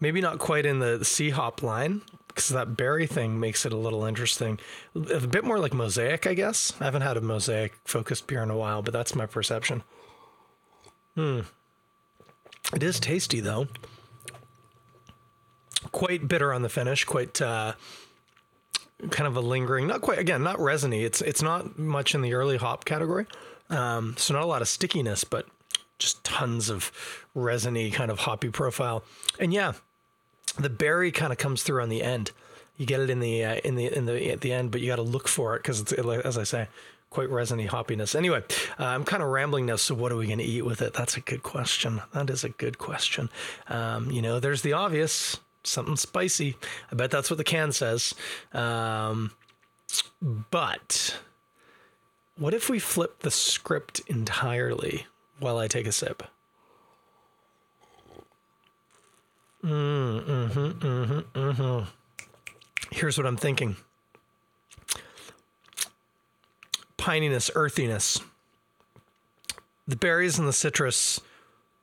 maybe 0.00 0.20
not 0.20 0.38
quite 0.38 0.66
in 0.66 0.78
the 0.78 1.04
C 1.04 1.30
hop 1.30 1.62
line, 1.62 2.02
because 2.28 2.48
that 2.48 2.76
berry 2.76 3.06
thing 3.06 3.40
makes 3.40 3.66
it 3.66 3.72
a 3.72 3.76
little 3.76 4.04
interesting. 4.04 4.58
A 4.94 5.26
bit 5.26 5.44
more 5.44 5.58
like 5.58 5.74
mosaic, 5.74 6.26
I 6.26 6.34
guess. 6.34 6.72
I 6.80 6.84
haven't 6.84 7.02
had 7.02 7.16
a 7.16 7.20
mosaic 7.20 7.74
focused 7.84 8.26
beer 8.26 8.42
in 8.42 8.50
a 8.50 8.56
while, 8.56 8.82
but 8.82 8.92
that's 8.92 9.14
my 9.14 9.26
perception. 9.26 9.82
Hmm. 11.14 11.40
It 12.74 12.82
is 12.82 13.00
tasty 13.00 13.40
though. 13.40 13.68
Quite 15.98 16.28
bitter 16.28 16.52
on 16.52 16.62
the 16.62 16.68
finish, 16.68 17.04
quite 17.04 17.42
uh, 17.42 17.72
kind 19.10 19.26
of 19.26 19.36
a 19.36 19.40
lingering, 19.40 19.88
not 19.88 20.00
quite 20.00 20.20
again, 20.20 20.44
not 20.44 20.60
resiny. 20.60 21.02
It's 21.02 21.20
it's 21.20 21.42
not 21.42 21.76
much 21.76 22.14
in 22.14 22.22
the 22.22 22.34
early 22.34 22.56
hop 22.56 22.84
category. 22.84 23.26
Um, 23.68 24.14
so 24.16 24.32
not 24.32 24.44
a 24.44 24.46
lot 24.46 24.62
of 24.62 24.68
stickiness, 24.68 25.24
but 25.24 25.46
just 25.98 26.22
tons 26.22 26.70
of 26.70 26.92
resiny 27.34 27.90
kind 27.90 28.12
of 28.12 28.20
hoppy 28.20 28.48
profile. 28.48 29.02
And 29.40 29.52
yeah, 29.52 29.72
the 30.56 30.70
berry 30.70 31.10
kind 31.10 31.32
of 31.32 31.38
comes 31.38 31.64
through 31.64 31.82
on 31.82 31.88
the 31.88 32.02
end. 32.02 32.30
You 32.76 32.86
get 32.86 33.00
it 33.00 33.10
in 33.10 33.18
the 33.18 33.44
uh, 33.44 33.54
in 33.64 33.74
the 33.74 33.86
in 33.86 34.06
the 34.06 34.30
at 34.30 34.40
the 34.40 34.52
end, 34.52 34.70
but 34.70 34.80
you 34.80 34.86
got 34.86 34.96
to 34.96 35.02
look 35.02 35.26
for 35.26 35.56
it 35.56 35.64
because 35.64 35.80
it's 35.80 35.92
as 35.92 36.38
I 36.38 36.44
say, 36.44 36.68
quite 37.10 37.28
resiny 37.28 37.66
hoppiness. 37.66 38.14
Anyway, 38.14 38.44
uh, 38.78 38.84
I'm 38.84 39.04
kind 39.04 39.20
of 39.20 39.30
rambling 39.30 39.66
now. 39.66 39.76
So 39.76 39.96
what 39.96 40.12
are 40.12 40.16
we 40.16 40.26
going 40.26 40.38
to 40.38 40.44
eat 40.44 40.62
with 40.62 40.80
it? 40.80 40.94
That's 40.94 41.16
a 41.16 41.20
good 41.20 41.42
question. 41.42 42.02
That 42.14 42.30
is 42.30 42.44
a 42.44 42.50
good 42.50 42.78
question. 42.78 43.30
Um, 43.66 44.12
you 44.12 44.22
know, 44.22 44.38
there's 44.38 44.62
the 44.62 44.74
obvious 44.74 45.38
something 45.68 45.96
spicy. 45.96 46.56
I 46.90 46.94
bet 46.94 47.10
that's 47.10 47.30
what 47.30 47.36
the 47.38 47.44
can 47.44 47.72
says. 47.72 48.14
Um, 48.52 49.32
but 50.50 51.18
What 52.38 52.54
if 52.54 52.70
we 52.70 52.78
flip 52.78 53.20
the 53.20 53.32
script 53.32 54.00
entirely 54.06 55.06
while 55.40 55.58
I 55.58 55.66
take 55.66 55.88
a 55.88 55.92
sip? 55.92 56.22
Mm, 59.64 60.24
mm-hmm, 60.24 60.86
mm-hmm, 60.86 61.38
mm-hmm. 61.38 61.90
Here's 62.92 63.18
what 63.18 63.26
I'm 63.26 63.36
thinking 63.36 63.76
pininess, 66.96 67.50
earthiness. 67.54 68.20
The 69.88 69.96
berries 69.96 70.38
and 70.38 70.46
the 70.46 70.52
citrus, 70.52 71.20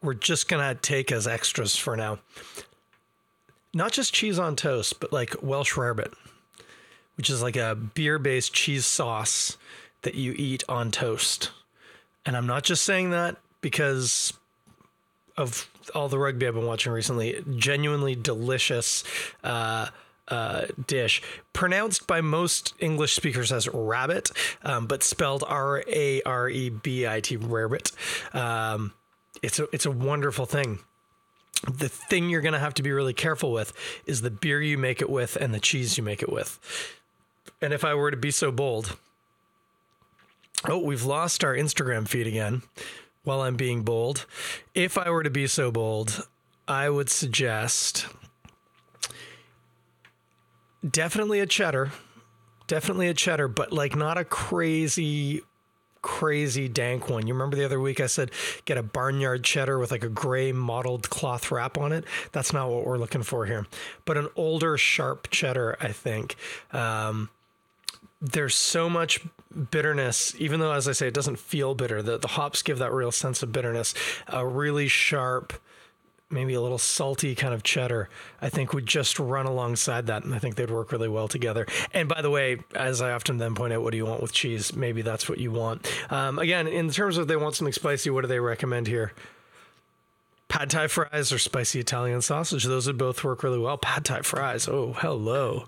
we're 0.01 0.13
just 0.13 0.47
going 0.47 0.63
to 0.63 0.79
take 0.79 1.11
as 1.11 1.27
extras 1.27 1.75
for 1.75 1.97
now. 1.97 2.19
Not 3.75 3.91
just 3.91 4.13
cheese 4.13 4.39
on 4.39 4.55
toast, 4.55 5.01
but 5.01 5.11
like 5.11 5.35
Welsh 5.43 5.73
rarebit, 5.73 6.13
which 7.17 7.29
is 7.29 7.41
like 7.41 7.57
a 7.57 7.75
beer 7.75 8.17
based 8.17 8.53
cheese 8.53 8.85
sauce 8.85 9.57
that 10.03 10.15
you 10.15 10.33
eat 10.37 10.63
on 10.69 10.91
toast. 10.91 11.51
And 12.25 12.37
I'm 12.37 12.47
not 12.47 12.63
just 12.63 12.83
saying 12.83 13.09
that 13.09 13.35
because 13.59 14.31
of 15.35 15.69
all 15.93 16.07
the 16.07 16.17
rugby 16.17 16.47
I've 16.47 16.53
been 16.53 16.65
watching 16.65 16.93
recently. 16.93 17.43
Genuinely 17.57 18.15
delicious 18.15 19.03
uh, 19.43 19.87
uh, 20.29 20.67
dish, 20.87 21.21
pronounced 21.51 22.07
by 22.07 22.21
most 22.21 22.73
English 22.79 23.13
speakers 23.13 23.51
as 23.51 23.67
rabbit, 23.67 24.31
um, 24.63 24.87
but 24.87 25.03
spelled 25.03 25.43
R 25.45 25.83
A 25.85 26.21
R 26.21 26.49
E 26.49 26.69
B 26.69 27.05
I 27.05 27.19
T, 27.19 27.37
rarebit. 27.37 27.91
Um, 28.33 28.93
it's 29.43 29.59
a 29.59 29.67
it's 29.73 29.85
a 29.85 29.91
wonderful 29.91 30.45
thing. 30.45 30.79
The 31.63 31.89
thing 31.89 32.29
you're 32.29 32.41
going 32.41 32.53
to 32.53 32.59
have 32.59 32.75
to 32.75 32.83
be 32.83 32.91
really 32.91 33.13
careful 33.13 33.51
with 33.51 33.73
is 34.05 34.21
the 34.21 34.29
beer 34.29 34.61
you 34.61 34.77
make 34.77 35.01
it 35.01 35.09
with 35.09 35.35
and 35.35 35.53
the 35.53 35.59
cheese 35.59 35.97
you 35.97 36.03
make 36.03 36.21
it 36.21 36.31
with. 36.31 36.59
And 37.61 37.73
if 37.73 37.83
I 37.83 37.95
were 37.95 38.11
to 38.11 38.17
be 38.17 38.31
so 38.31 38.51
bold, 38.51 38.97
oh, 40.65 40.77
we've 40.77 41.03
lost 41.03 41.43
our 41.43 41.55
Instagram 41.55 42.07
feed 42.07 42.27
again 42.27 42.61
while 43.23 43.41
I'm 43.41 43.55
being 43.55 43.83
bold. 43.83 44.25
If 44.73 44.97
I 44.97 45.09
were 45.09 45.23
to 45.23 45.29
be 45.29 45.47
so 45.47 45.71
bold, 45.71 46.27
I 46.67 46.89
would 46.89 47.09
suggest 47.09 48.07
definitely 50.87 51.39
a 51.39 51.45
cheddar, 51.45 51.91
definitely 52.67 53.07
a 53.07 53.13
cheddar, 53.13 53.47
but 53.47 53.71
like 53.71 53.95
not 53.95 54.17
a 54.17 54.25
crazy, 54.25 55.41
crazy 56.05 56.67
dank 56.67 57.09
one. 57.09 57.25
You 57.25 57.33
remember 57.33 57.57
the 57.57 57.65
other 57.65 57.79
week 57.79 57.99
I 57.99 58.05
said 58.05 58.29
get 58.65 58.77
a 58.77 58.83
barnyard 58.83 59.43
cheddar 59.43 59.79
with 59.79 59.89
like 59.89 60.03
a 60.03 60.09
gray 60.09 60.51
mottled 60.51 61.09
cloth 61.09 61.49
wrap 61.49 61.79
on 61.79 61.91
it? 61.91 62.05
That's 62.31 62.53
not 62.53 62.69
what 62.69 62.85
we're 62.85 62.99
looking 62.99 63.23
for 63.23 63.47
here, 63.47 63.65
but 64.05 64.15
an 64.15 64.29
older, 64.35 64.77
sharp 64.77 65.31
cheddar, 65.31 65.75
I 65.81 65.87
think. 65.91 66.35
Um, 66.71 67.31
there's 68.21 68.53
so 68.53 68.87
much 68.87 69.25
bitterness, 69.71 70.35
even 70.37 70.59
though, 70.59 70.73
as 70.73 70.87
I 70.87 70.91
say, 70.91 71.07
it 71.07 71.13
doesn't 71.15 71.39
feel 71.39 71.73
bitter. 71.73 72.03
The, 72.03 72.19
the 72.19 72.29
hops 72.29 72.61
give 72.61 72.77
that 72.77 72.93
real 72.93 73.11
sense 73.11 73.41
of 73.41 73.51
bitterness. 73.51 73.95
A 74.27 74.45
really 74.45 74.87
sharp, 74.87 75.53
maybe 76.29 76.53
a 76.53 76.61
little 76.61 76.77
salty 76.77 77.35
kind 77.35 77.53
of 77.53 77.63
cheddar, 77.63 78.09
I 78.41 78.49
think 78.49 78.73
would 78.73 78.85
just 78.85 79.19
run 79.19 79.45
alongside 79.45 80.07
that. 80.07 80.23
And 80.23 80.33
I 80.33 80.39
think 80.39 80.55
they'd 80.55 80.71
work 80.71 80.91
really 80.91 81.07
well 81.07 81.27
together. 81.27 81.67
And 81.93 82.09
by 82.09 82.21
the 82.21 82.29
way, 82.29 82.57
as 82.73 83.01
I 83.01 83.11
often 83.11 83.37
then 83.37 83.55
point 83.55 83.73
out, 83.73 83.83
what 83.83 83.91
do 83.91 83.97
you 83.97 84.05
want 84.05 84.21
with 84.21 84.33
cheese? 84.33 84.75
Maybe 84.75 85.01
that's 85.01 85.29
what 85.29 85.37
you 85.37 85.51
want. 85.51 85.89
Um, 86.11 86.39
again, 86.39 86.67
in 86.67 86.89
terms 86.89 87.17
of 87.17 87.27
they 87.27 87.35
want 87.35 87.55
something 87.55 87.73
spicy, 87.73 88.09
what 88.09 88.21
do 88.21 88.27
they 88.27 88.39
recommend 88.39 88.87
here? 88.87 89.13
Pad 90.47 90.69
Thai 90.69 90.87
fries 90.87 91.31
or 91.31 91.39
spicy 91.39 91.79
Italian 91.79 92.21
sausage. 92.21 92.63
Those 92.63 92.87
would 92.87 92.97
both 92.97 93.23
work 93.23 93.43
really 93.43 93.59
well. 93.59 93.77
Pad 93.77 94.05
Thai 94.05 94.21
fries. 94.21 94.67
Oh, 94.67 94.93
hello. 94.93 95.67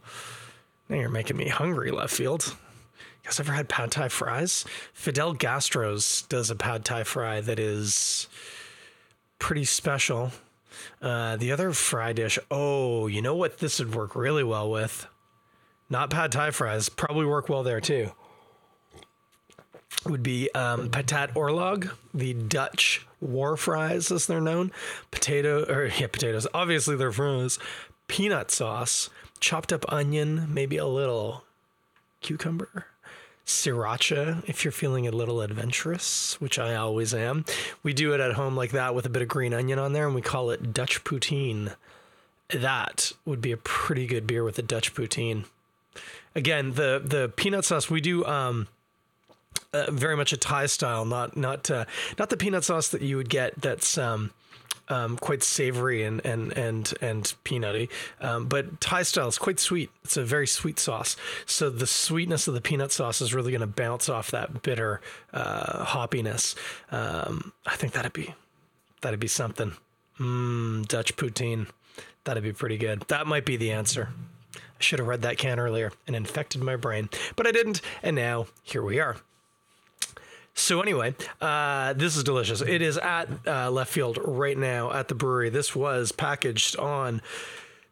Now 0.89 0.97
you're 0.97 1.09
making 1.09 1.37
me 1.37 1.49
hungry, 1.49 1.91
left 1.91 2.13
field. 2.13 2.55
You 2.97 3.29
guys 3.31 3.39
ever 3.39 3.51
had 3.51 3.67
pad 3.67 3.91
thai 3.91 4.07
fries? 4.07 4.63
Fidel 4.93 5.33
Gastro's 5.33 6.21
does 6.23 6.49
a 6.49 6.55
pad 6.55 6.85
thai 6.85 7.03
fry 7.03 7.41
that 7.41 7.59
is 7.59 8.29
pretty 9.37 9.65
special. 9.65 10.31
Uh, 11.01 11.35
the 11.35 11.51
other 11.51 11.71
fry 11.73 12.13
dish, 12.13 12.39
oh, 12.51 13.07
you 13.07 13.21
know 13.21 13.35
what 13.35 13.59
this 13.59 13.79
would 13.79 13.93
work 13.93 14.15
really 14.15 14.43
well 14.43 14.69
with? 14.69 15.07
Not 15.89 16.09
pad 16.09 16.31
thai 16.31 16.51
fries, 16.51 16.89
probably 16.89 17.25
work 17.25 17.49
well 17.49 17.63
there 17.63 17.81
too. 17.81 18.11
Would 20.05 20.23
be 20.23 20.49
um, 20.53 20.89
patat 20.89 21.33
oorlog, 21.33 21.91
the 22.13 22.33
Dutch 22.33 23.05
war 23.19 23.57
fries 23.57 24.11
as 24.11 24.27
they're 24.27 24.41
known. 24.41 24.71
Potato, 25.11 25.65
or 25.65 25.87
yeah, 25.87 26.07
potatoes. 26.07 26.47
Obviously, 26.53 26.95
they're 26.95 27.11
fries. 27.11 27.57
Peanut 28.07 28.51
sauce 28.51 29.09
chopped 29.39 29.73
up 29.73 29.85
onion, 29.91 30.53
maybe 30.53 30.77
a 30.77 30.85
little 30.85 31.43
cucumber, 32.21 32.87
sriracha 33.47 34.43
if 34.47 34.63
you're 34.63 34.73
feeling 34.73 35.07
a 35.07 35.11
little 35.11 35.41
adventurous, 35.41 36.39
which 36.39 36.59
I 36.59 36.75
always 36.75 37.13
am. 37.13 37.45
We 37.81 37.93
do 37.93 38.13
it 38.13 38.19
at 38.19 38.33
home 38.33 38.55
like 38.55 38.71
that 38.71 38.93
with 38.93 39.05
a 39.05 39.09
bit 39.09 39.21
of 39.21 39.29
green 39.29 39.53
onion 39.53 39.79
on 39.79 39.93
there, 39.93 40.05
and 40.05 40.13
we 40.13 40.21
call 40.21 40.51
it 40.51 40.73
Dutch 40.73 41.03
poutine. 41.03 41.73
That 42.49 43.13
would 43.25 43.41
be 43.41 43.51
a 43.51 43.57
pretty 43.57 44.05
good 44.05 44.27
beer 44.27 44.43
with 44.43 44.59
a 44.59 44.61
Dutch 44.61 44.93
poutine. 44.93 45.45
Again, 46.35 46.73
the 46.73 47.01
the 47.03 47.31
peanut 47.35 47.65
sauce 47.65 47.89
we 47.89 48.01
do. 48.01 48.23
Um, 48.25 48.67
uh, 49.73 49.91
very 49.91 50.15
much 50.15 50.31
a 50.31 50.37
Thai 50.37 50.67
style, 50.67 51.03
not 51.03 51.35
not 51.35 51.69
uh, 51.71 51.85
not 52.19 52.29
the 52.29 52.37
peanut 52.37 52.63
sauce 52.63 52.89
that 52.89 53.01
you 53.01 53.17
would 53.17 53.29
get. 53.29 53.59
That's 53.59 53.97
um, 53.97 54.31
um, 54.89 55.17
quite 55.17 55.43
savory 55.43 56.03
and 56.03 56.25
and 56.25 56.55
and 56.57 56.93
and 57.01 57.33
peanutty. 57.43 57.89
Um, 58.21 58.47
but 58.47 58.79
Thai 58.79 59.03
style 59.03 59.27
is 59.27 59.37
quite 59.37 59.59
sweet. 59.59 59.89
It's 60.03 60.17
a 60.17 60.23
very 60.23 60.47
sweet 60.47 60.79
sauce. 60.79 61.15
So 61.45 61.69
the 61.69 61.87
sweetness 61.87 62.47
of 62.47 62.53
the 62.53 62.61
peanut 62.61 62.91
sauce 62.91 63.21
is 63.21 63.33
really 63.33 63.51
going 63.51 63.61
to 63.61 63.67
bounce 63.67 64.09
off 64.09 64.31
that 64.31 64.63
bitter 64.63 65.01
uh, 65.33 65.85
hoppiness. 65.85 66.55
Um, 66.91 67.53
I 67.65 67.75
think 67.75 67.93
that'd 67.93 68.13
be 68.13 68.33
that'd 69.01 69.19
be 69.19 69.27
something. 69.27 69.73
Mm, 70.19 70.87
Dutch 70.87 71.15
poutine. 71.15 71.67
That'd 72.23 72.43
be 72.43 72.53
pretty 72.53 72.77
good. 72.77 73.03
That 73.07 73.27
might 73.27 73.45
be 73.45 73.55
the 73.55 73.71
answer. 73.71 74.09
I 74.55 74.83
should 74.83 74.99
have 74.99 75.07
read 75.07 75.21
that 75.23 75.37
can 75.37 75.59
earlier 75.59 75.91
and 76.05 76.15
infected 76.15 76.61
my 76.61 76.75
brain, 76.75 77.09
but 77.35 77.47
I 77.47 77.51
didn't. 77.51 77.81
And 78.03 78.15
now 78.15 78.47
here 78.63 78.83
we 78.83 78.99
are. 78.99 79.17
So 80.57 80.81
anyway, 80.81 81.15
uh, 81.39 81.93
this 81.93 82.17
is 82.17 82.23
delicious. 82.23 82.61
It 82.61 82.81
is 82.81 82.97
at 82.97 83.29
uh, 83.45 83.69
left 83.69 83.91
field 83.93 84.17
right 84.23 84.57
now 84.57 84.91
at 84.91 85.07
the 85.07 85.13
brewery. 85.13 85.49
This 85.49 85.75
was 85.75 86.11
packaged 86.11 86.75
on 86.77 87.21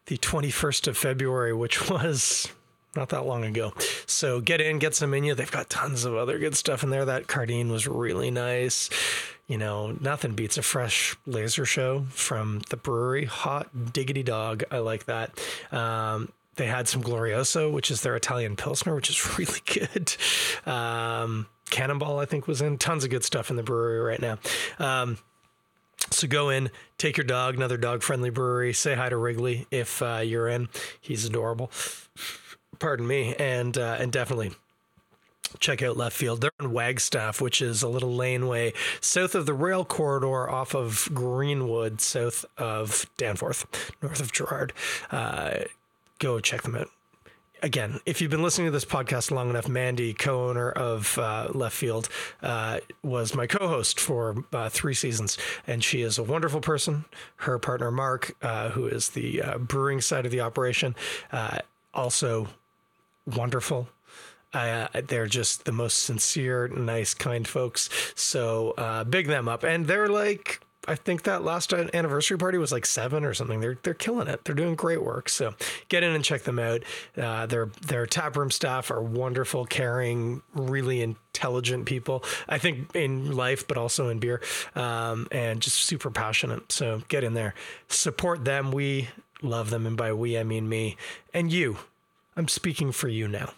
the 0.06 0.18
21st 0.18 0.88
of 0.88 0.96
February, 0.98 1.54
which 1.54 1.88
was 1.88 2.48
not 2.96 3.10
that 3.10 3.24
long 3.24 3.44
ago. 3.44 3.72
So 4.06 4.40
get 4.40 4.60
in, 4.60 4.80
get 4.80 4.96
some 4.96 5.14
in 5.14 5.22
you. 5.22 5.34
They've 5.34 5.50
got 5.50 5.70
tons 5.70 6.04
of 6.04 6.16
other 6.16 6.40
good 6.40 6.56
stuff 6.56 6.82
in 6.82 6.90
there. 6.90 7.04
That 7.04 7.28
Cardine 7.28 7.70
was 7.70 7.86
really 7.86 8.32
nice. 8.32 8.90
You 9.46 9.58
know, 9.58 9.92
nothing 10.00 10.34
beats 10.34 10.58
a 10.58 10.62
fresh 10.62 11.16
laser 11.24 11.64
show 11.64 12.06
from 12.10 12.62
the 12.70 12.76
brewery. 12.76 13.26
Hot 13.26 13.92
diggity 13.92 14.24
dog. 14.24 14.64
I 14.72 14.78
like 14.78 15.04
that. 15.04 15.38
Um, 15.70 16.32
they 16.56 16.66
had 16.66 16.88
some 16.88 17.02
Glorioso, 17.02 17.70
which 17.70 17.92
is 17.92 18.00
their 18.00 18.16
Italian 18.16 18.56
Pilsner, 18.56 18.94
which 18.96 19.08
is 19.08 19.38
really 19.38 19.60
good. 19.66 20.16
Um, 20.68 21.46
Cannonball, 21.70 22.18
I 22.18 22.24
think, 22.24 22.46
was 22.46 22.62
in. 22.62 22.78
Tons 22.78 23.04
of 23.04 23.10
good 23.10 23.24
stuff 23.24 23.50
in 23.50 23.56
the 23.56 23.62
brewery 23.62 24.00
right 24.00 24.20
now. 24.20 24.38
Um, 24.78 25.18
so 26.10 26.28
go 26.28 26.50
in, 26.50 26.70
take 26.98 27.16
your 27.16 27.24
dog, 27.24 27.56
another 27.56 27.76
dog 27.76 28.02
friendly 28.02 28.30
brewery. 28.30 28.72
Say 28.72 28.94
hi 28.94 29.08
to 29.08 29.16
Wrigley 29.16 29.66
if 29.70 30.02
uh, 30.02 30.20
you're 30.24 30.48
in. 30.48 30.68
He's 31.00 31.24
adorable. 31.24 31.70
Pardon 32.78 33.06
me, 33.06 33.34
and 33.36 33.76
uh, 33.76 33.96
and 33.98 34.12
definitely 34.12 34.52
check 35.58 35.82
out 35.82 35.96
left 35.96 36.16
field. 36.16 36.40
They're 36.40 36.50
in 36.60 36.72
Wagstaff, 36.72 37.40
which 37.40 37.62
is 37.62 37.82
a 37.82 37.88
little 37.88 38.14
laneway 38.14 38.72
south 39.00 39.34
of 39.34 39.46
the 39.46 39.54
rail 39.54 39.84
corridor 39.84 40.48
off 40.48 40.74
of 40.74 41.08
Greenwood, 41.14 42.00
south 42.00 42.44
of 42.58 43.06
Danforth, 43.16 43.92
north 44.02 44.20
of 44.20 44.32
Gerrard. 44.32 44.72
Uh, 45.10 45.60
go 46.18 46.38
check 46.40 46.62
them 46.62 46.76
out 46.76 46.90
again, 47.66 47.98
if 48.06 48.20
you've 48.20 48.30
been 48.30 48.44
listening 48.44 48.68
to 48.68 48.70
this 48.70 48.84
podcast 48.84 49.32
long 49.32 49.50
enough, 49.50 49.68
Mandy, 49.68 50.14
co-owner 50.14 50.70
of 50.70 51.18
uh, 51.18 51.48
Left 51.52 51.74
Field, 51.74 52.08
uh, 52.40 52.78
was 53.02 53.34
my 53.34 53.48
co-host 53.48 53.98
for 53.98 54.44
uh, 54.52 54.68
three 54.68 54.94
seasons, 54.94 55.36
and 55.66 55.82
she 55.82 56.02
is 56.02 56.16
a 56.16 56.22
wonderful 56.22 56.60
person. 56.60 57.04
Her 57.38 57.58
partner 57.58 57.90
Mark, 57.90 58.36
uh, 58.40 58.70
who 58.70 58.86
is 58.86 59.10
the 59.10 59.42
uh, 59.42 59.58
brewing 59.58 60.00
side 60.00 60.24
of 60.24 60.30
the 60.30 60.40
operation, 60.40 60.94
uh, 61.32 61.58
also 61.92 62.46
wonderful. 63.26 63.88
they're 64.52 65.26
just 65.26 65.64
the 65.64 65.72
most 65.72 66.04
sincere, 66.04 66.68
nice, 66.68 67.14
kind 67.14 67.48
folks. 67.48 67.90
So 68.14 69.04
big 69.10 69.26
them 69.26 69.48
up, 69.48 69.64
and 69.64 69.86
they're 69.86 70.08
like 70.08 70.60
I 70.86 70.94
think 70.94 71.24
that 71.24 71.42
last 71.42 71.72
anniversary 71.72 72.38
party 72.38 72.58
was 72.58 72.72
like 72.72 72.86
seven 72.86 73.24
or 73.24 73.34
something. 73.34 73.60
They're 73.60 73.78
they're 73.82 73.94
killing 73.94 74.28
it. 74.28 74.44
They're 74.44 74.54
doing 74.54 74.74
great 74.74 75.02
work. 75.02 75.28
So 75.28 75.54
get 75.88 76.02
in 76.02 76.12
and 76.12 76.24
check 76.24 76.42
them 76.42 76.58
out. 76.58 76.82
Uh, 77.16 77.46
their 77.46 77.66
their 77.86 78.06
taproom 78.06 78.50
staff 78.50 78.90
are 78.90 79.02
wonderful, 79.02 79.64
caring, 79.66 80.42
really 80.54 81.00
intelligent 81.02 81.86
people. 81.86 82.22
I 82.48 82.58
think 82.58 82.94
in 82.94 83.36
life, 83.36 83.66
but 83.66 83.76
also 83.76 84.08
in 84.08 84.18
beer, 84.18 84.40
um, 84.74 85.26
and 85.32 85.60
just 85.60 85.76
super 85.78 86.10
passionate. 86.10 86.70
So 86.72 87.02
get 87.08 87.24
in 87.24 87.34
there, 87.34 87.54
support 87.88 88.44
them. 88.44 88.70
We 88.70 89.08
love 89.42 89.70
them, 89.70 89.86
and 89.86 89.96
by 89.96 90.12
we 90.12 90.38
I 90.38 90.44
mean 90.44 90.68
me 90.68 90.96
and 91.34 91.52
you. 91.52 91.78
I'm 92.36 92.48
speaking 92.48 92.92
for 92.92 93.08
you 93.08 93.28
now. 93.28 93.52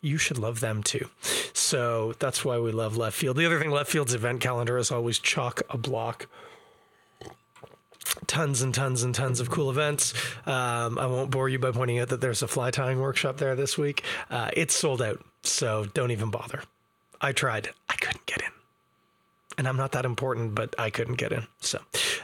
you 0.00 0.18
should 0.18 0.38
love 0.38 0.60
them 0.60 0.82
too. 0.82 1.08
So 1.52 2.14
that's 2.18 2.44
why 2.44 2.58
we 2.58 2.70
love 2.70 2.96
left 2.96 3.16
field. 3.16 3.36
The 3.36 3.46
other 3.46 3.58
thing, 3.58 3.70
left 3.70 3.90
field's 3.90 4.14
event 4.14 4.40
calendar 4.40 4.78
is 4.78 4.90
always 4.92 5.18
chock 5.18 5.62
a 5.70 5.78
block 5.78 6.28
tons 8.26 8.62
and 8.62 8.74
tons 8.74 9.02
and 9.02 9.14
tons 9.14 9.40
of 9.40 9.50
cool 9.50 9.70
events. 9.70 10.14
Um, 10.46 10.98
I 10.98 11.06
won't 11.06 11.30
bore 11.30 11.48
you 11.48 11.58
by 11.58 11.70
pointing 11.70 11.98
out 11.98 12.08
that 12.08 12.20
there's 12.20 12.42
a 12.42 12.48
fly 12.48 12.70
tying 12.70 13.00
workshop 13.00 13.38
there 13.38 13.54
this 13.54 13.76
week. 13.76 14.02
Uh, 14.30 14.50
it's 14.54 14.74
sold 14.74 15.02
out, 15.02 15.24
so 15.42 15.86
don't 15.94 16.10
even 16.10 16.30
bother. 16.30 16.62
I 17.20 17.32
tried, 17.32 17.70
I 17.88 17.94
couldn't 17.94 18.26
get 18.26 18.40
in, 18.40 18.50
and 19.58 19.68
I'm 19.68 19.76
not 19.76 19.92
that 19.92 20.04
important, 20.04 20.54
but 20.54 20.74
I 20.78 20.90
couldn't 20.90 21.16
get 21.16 21.32
in. 21.32 21.46
So, 21.60 21.80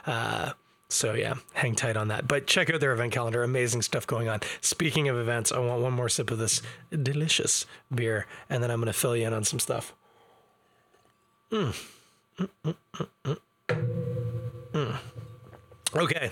uh, 0.07 0.53
so 0.89 1.15
yeah, 1.15 1.35
hang 1.55 1.75
tight 1.75 1.97
on 1.97 2.09
that. 2.09 2.29
But 2.29 2.47
check 2.47 2.71
out 2.71 2.81
their 2.81 2.93
event 2.93 3.13
calendar. 3.13 3.43
Amazing 3.43 3.83
stuff 3.83 4.07
going 4.07 4.29
on. 4.29 4.41
Speaking 4.61 5.09
of 5.09 5.17
events, 5.17 5.51
I 5.51 5.59
want 5.59 5.83
one 5.83 5.95
more 5.95 6.09
sip 6.09 6.31
of 6.31 6.39
this 6.39 6.61
delicious 6.91 7.67
beer, 7.95 8.27
and 8.51 8.63
then 8.63 8.71
I'm 8.71 8.81
going 8.81 8.93
to 8.93 8.93
fill 8.93 9.17
you 9.17 9.27
in 9.27 9.33
on 9.33 9.45
some 9.45 9.59
stuff. 9.59 9.95
Mm. 11.51 11.75
Mm, 12.39 12.49
mm, 12.65 12.75
mm 13.25 13.39
Okay. 15.95 16.31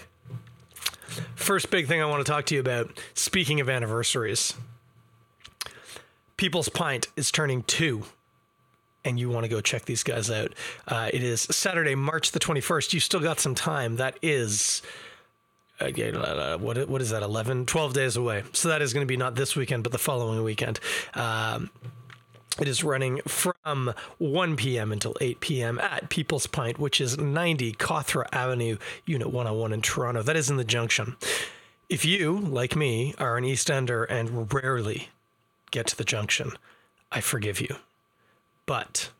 First 1.34 1.70
big 1.70 1.86
thing 1.86 2.00
I 2.00 2.06
want 2.06 2.24
to 2.24 2.30
talk 2.30 2.46
to 2.46 2.54
you 2.54 2.60
about, 2.60 2.98
speaking 3.14 3.60
of 3.60 3.68
anniversaries, 3.68 4.54
People's 6.36 6.70
Pint 6.70 7.08
is 7.16 7.30
turning 7.30 7.62
two, 7.64 8.04
and 9.04 9.18
you 9.20 9.28
want 9.28 9.44
to 9.44 9.48
go 9.48 9.60
check 9.60 9.84
these 9.84 10.02
guys 10.02 10.30
out. 10.30 10.54
Uh, 10.88 11.10
it 11.12 11.22
is 11.22 11.42
Saturday, 11.42 11.94
March 11.94 12.32
the 12.32 12.40
21st. 12.40 12.94
You 12.94 13.00
still 13.00 13.20
got 13.20 13.40
some 13.40 13.54
time. 13.54 13.96
That 13.96 14.18
is. 14.22 14.82
Uh, 15.80 16.58
what 16.58 16.90
what 16.90 17.00
is 17.00 17.08
that 17.08 17.22
11 17.22 17.64
12 17.64 17.94
days 17.94 18.14
away 18.14 18.42
so 18.52 18.68
that 18.68 18.82
is 18.82 18.92
going 18.92 19.00
to 19.00 19.08
be 19.08 19.16
not 19.16 19.34
this 19.34 19.56
weekend 19.56 19.82
but 19.82 19.90
the 19.92 19.98
following 19.98 20.44
weekend 20.44 20.78
um, 21.14 21.70
it 22.58 22.68
is 22.68 22.82
running 22.82 23.20
from 23.26 23.94
1 24.18 24.56
p.m. 24.56 24.92
until 24.92 25.14
8 25.20 25.40
p.m. 25.40 25.78
at 25.78 26.08
People's 26.08 26.46
Pint, 26.46 26.78
which 26.78 27.00
is 27.00 27.16
90 27.16 27.72
Cawthra 27.74 28.26
Avenue, 28.32 28.76
Unit 29.06 29.28
101 29.28 29.72
in 29.72 29.82
Toronto. 29.82 30.22
That 30.22 30.36
is 30.36 30.50
in 30.50 30.56
the 30.56 30.64
junction. 30.64 31.16
If 31.88 32.04
you, 32.04 32.38
like 32.38 32.76
me, 32.76 33.14
are 33.18 33.36
an 33.36 33.44
East 33.44 33.70
Ender 33.70 34.04
and 34.04 34.52
rarely 34.52 35.08
get 35.70 35.86
to 35.88 35.96
the 35.96 36.04
junction, 36.04 36.52
I 37.10 37.20
forgive 37.20 37.60
you. 37.60 37.76
But 38.66 39.10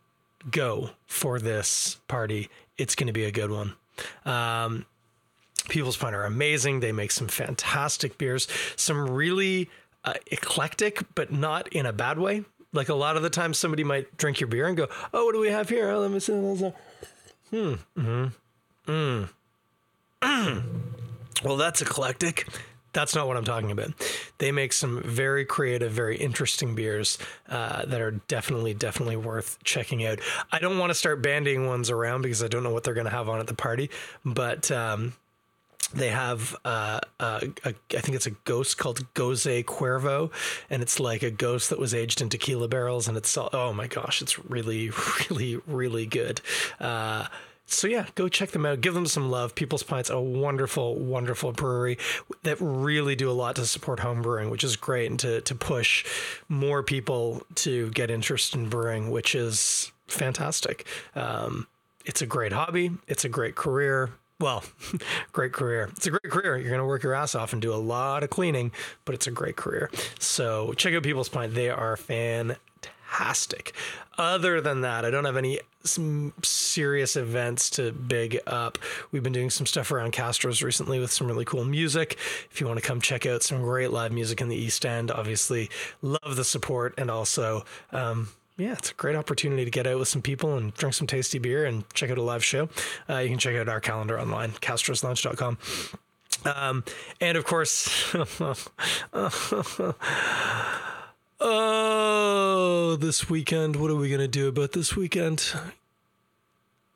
go 0.51 0.91
for 1.07 1.39
this 1.39 1.99
party. 2.09 2.49
It's 2.79 2.95
going 2.95 3.09
to 3.09 3.13
be 3.13 3.25
a 3.25 3.33
good 3.33 3.51
one. 3.51 3.75
Um, 4.25 4.87
People's 5.69 5.97
Pint 5.97 6.15
are 6.15 6.25
amazing. 6.25 6.81
They 6.81 6.93
make 6.93 7.11
some 7.11 7.29
fantastic 7.29 8.19
beers, 8.19 8.49
some 8.77 9.11
really 9.11 9.69
uh, 10.05 10.15
eclectic, 10.29 11.03
but 11.15 11.33
not 11.33 11.69
in 11.69 11.87
a 11.87 11.93
bad 11.93 12.19
way. 12.19 12.45
Like 12.73 12.89
a 12.89 12.95
lot 12.95 13.17
of 13.17 13.23
the 13.23 13.31
time, 13.31 13.53
somebody 13.55 13.85
might 13.85 14.17
drink 14.17 14.41
your 14.41 14.49
beer 14.49 14.67
and 14.67 14.77
go, 14.77 14.89
"Oh, 15.13 15.25
what 15.25 15.33
do 15.33 15.41
we 15.41 15.51
have 15.51 15.69
here? 15.69 15.91
Oh, 15.91 16.01
let 16.01 16.11
me 16.11 16.21
see." 16.21 16.73
Hmm. 17.51 17.75
Hmm. 17.97 18.27
Hmm. 18.87 19.25
well, 21.45 21.57
that's 21.57 21.83
eclectic. 21.83 22.47
That's 22.93 23.15
not 23.15 23.29
what 23.29 23.37
I'm 23.37 23.45
talking 23.45 23.71
about. 23.71 23.93
They 24.39 24.51
make 24.51 24.73
some 24.73 25.03
very 25.03 25.45
creative, 25.45 25.93
very 25.93 26.17
interesting 26.17 26.75
beers 26.75 27.19
uh, 27.49 27.85
that 27.87 28.01
are 28.01 28.11
definitely, 28.11 28.75
definitely 28.75 29.17
worth 29.17 29.63
checking 29.63 30.05
out. 30.05 30.19
I 30.51 30.59
don't 30.59 30.79
want 30.79 30.91
to 30.91 30.95
start 30.95 31.23
bandying 31.23 31.69
ones 31.69 31.89
around 31.89 32.23
because 32.23 32.43
I 32.43 32.49
don't 32.49 32.65
know 32.65 32.73
what 32.73 32.83
they're 32.83 32.95
going 32.95 33.07
to 33.07 33.13
have 33.13 33.29
on 33.29 33.39
at 33.39 33.47
the 33.47 33.55
party, 33.55 33.91
but 34.25 34.73
um, 34.73 35.13
they 35.93 36.09
have 36.09 36.57
uh, 36.65 37.01
uh, 37.19 37.41
a, 37.65 37.69
I 37.69 38.01
think 38.01 38.15
it's 38.15 38.27
a 38.27 38.33
gose 38.33 38.77
called 38.77 39.13
Gose 39.15 39.65
Cuervo, 39.65 40.31
and 40.69 40.83
it's 40.83 41.01
like 41.01 41.23
a 41.23 41.31
gose 41.31 41.69
that 41.69 41.79
was 41.79 41.95
aged 41.95 42.21
in 42.21 42.29
tequila 42.29 42.69
barrels, 42.69 43.09
and 43.09 43.17
it's 43.17 43.37
oh 43.37 43.73
my 43.73 43.87
gosh, 43.87 44.23
it's 44.23 44.39
really, 44.39 44.91
really, 45.31 45.57
really 45.67 46.07
good. 46.07 46.41
Uh, 46.79 47.27
so 47.67 47.87
yeah, 47.87 48.07
go 48.17 48.29
check 48.29 48.51
them 48.51 48.67
out. 48.67 48.81
Give 48.81 48.95
them 48.95 49.07
some 49.07 49.31
love. 49.31 49.55
People's 49.55 49.85
Pints, 49.85 50.11
a 50.11 50.21
wonderful, 50.21 50.97
wonderful 50.97 51.53
brewery 51.53 51.99
that 52.43 52.57
really 52.61 53.15
do 53.15 53.31
a 53.31 53.33
lot 53.33 53.57
to 53.57 53.67
support 53.67 54.01
home 54.01 54.23
brewing, 54.23 54.51
which 54.51 54.65
is 54.65 54.77
great, 54.77 55.11
and 55.11 55.19
to 55.21 55.41
to 55.43 55.55
push 55.55 56.05
more 56.49 56.83
people 56.83 57.43
to 57.57 57.91
get 57.91 58.11
interest 58.11 58.55
in 58.55 58.69
brewing, 58.69 59.11
which 59.11 59.35
is 59.35 59.93
fantastic. 60.09 60.87
Um, 61.15 61.67
it's 62.05 62.23
a 62.23 62.27
great 62.27 62.53
hobby. 62.53 62.91
It's 63.07 63.25
a 63.25 63.29
great 63.29 63.55
career 63.55 64.11
well, 64.41 64.65
great 65.33 65.53
career. 65.53 65.91
It's 65.93 66.07
a 66.07 66.11
great 66.11 66.31
career. 66.33 66.57
You're 66.57 66.71
going 66.71 66.81
to 66.81 66.87
work 66.87 67.03
your 67.03 67.15
ass 67.15 67.35
off 67.35 67.53
and 67.53 67.63
do 67.63 67.73
a 67.73 67.77
lot 67.77 68.23
of 68.25 68.31
cleaning, 68.31 68.73
but 69.05 69.15
it's 69.15 69.27
a 69.27 69.31
great 69.31 69.57
career. 69.57 69.91
So 70.19 70.73
check 70.73 70.95
out 70.95 71.03
People's 71.03 71.29
Pint. 71.29 71.55
They 71.55 71.71
are 71.71 71.97
fantastic. 71.97 73.75
Other 74.19 74.61
than 74.61 74.81
that, 74.83 75.05
I 75.05 75.11
don't 75.11 75.25
have 75.25 75.37
any 75.37 75.61
serious 75.85 77.17
events 77.17 77.71
to 77.71 77.93
big 77.93 78.39
up. 78.47 78.79
We've 79.13 79.23
been 79.23 79.33
doing 79.33 79.49
some 79.49 79.67
stuff 79.67 79.91
around 79.91 80.13
Castro's 80.13 80.63
recently 80.63 80.99
with 80.99 81.11
some 81.11 81.27
really 81.27 81.47
cool 81.47 81.65
music. 81.65 82.19
If 82.51 82.61
you 82.61 82.67
want 82.67 82.79
to 82.79 82.87
come 82.87 83.01
check 83.01 83.25
out 83.25 83.43
some 83.43 83.63
great 83.63 83.91
live 83.91 84.13
music 84.13 84.41
in 84.41 84.49
the 84.49 84.57
East 84.57 84.85
End, 84.85 85.11
obviously 85.11 85.71
love 86.03 86.37
the 86.37 86.45
support 86.45 86.95
and 86.99 87.11
also 87.11 87.65
um, 87.93 88.29
yeah, 88.61 88.73
it's 88.73 88.91
a 88.91 88.95
great 88.95 89.17
opportunity 89.17 89.65
to 89.65 89.71
get 89.71 89.87
out 89.87 89.99
with 89.99 90.09
some 90.09 90.21
people 90.21 90.57
and 90.57 90.75
drink 90.75 90.95
some 90.95 91.07
tasty 91.07 91.39
beer 91.39 91.65
and 91.65 91.89
check 91.95 92.11
out 92.11 92.19
a 92.19 92.23
live 92.23 92.45
show. 92.45 92.69
Uh, 93.09 93.19
you 93.19 93.31
can 93.31 93.39
check 93.39 93.57
out 93.57 93.69
our 93.69 93.81
calendar 93.81 94.21
online, 94.21 94.51
castroslounge.com. 94.53 95.57
Um, 96.45 96.85
and 97.21 97.39
of 97.39 97.45
course, 97.45 98.15
oh, 101.41 102.97
this 102.97 103.31
weekend, 103.31 103.77
what 103.77 103.91
are 103.91 103.97
we 103.97 104.09
going 104.09 104.21
to 104.21 104.29
do 104.29 104.49
about 104.49 104.73
this 104.73 104.95
weekend? 104.95 105.55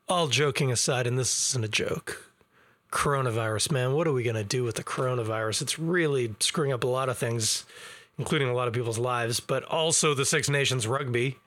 All 0.09 0.29
joking 0.29 0.71
aside, 0.71 1.07
and 1.07 1.19
this 1.19 1.51
isn't 1.51 1.65
a 1.65 1.69
joke. 1.69 2.31
Coronavirus, 2.93 3.73
man, 3.73 3.95
what 3.95 4.07
are 4.07 4.13
we 4.13 4.23
going 4.23 4.37
to 4.37 4.45
do 4.45 4.65
with 4.65 4.77
the 4.77 4.85
coronavirus? 4.85 5.63
It's 5.63 5.79
really 5.79 6.35
screwing 6.41 6.73
up 6.73 6.85
a 6.85 6.89
lot 6.89 7.09
of 7.09 7.17
things, 7.19 7.65
including 8.19 8.49
a 8.49 8.55
lot 8.55 8.69
of 8.69 8.75
people's 8.75 8.99
lives, 8.99 9.41
but 9.41 9.65
also 9.65 10.15
the 10.15 10.27
Six 10.27 10.49
Nations 10.49 10.87
rugby 10.87 11.39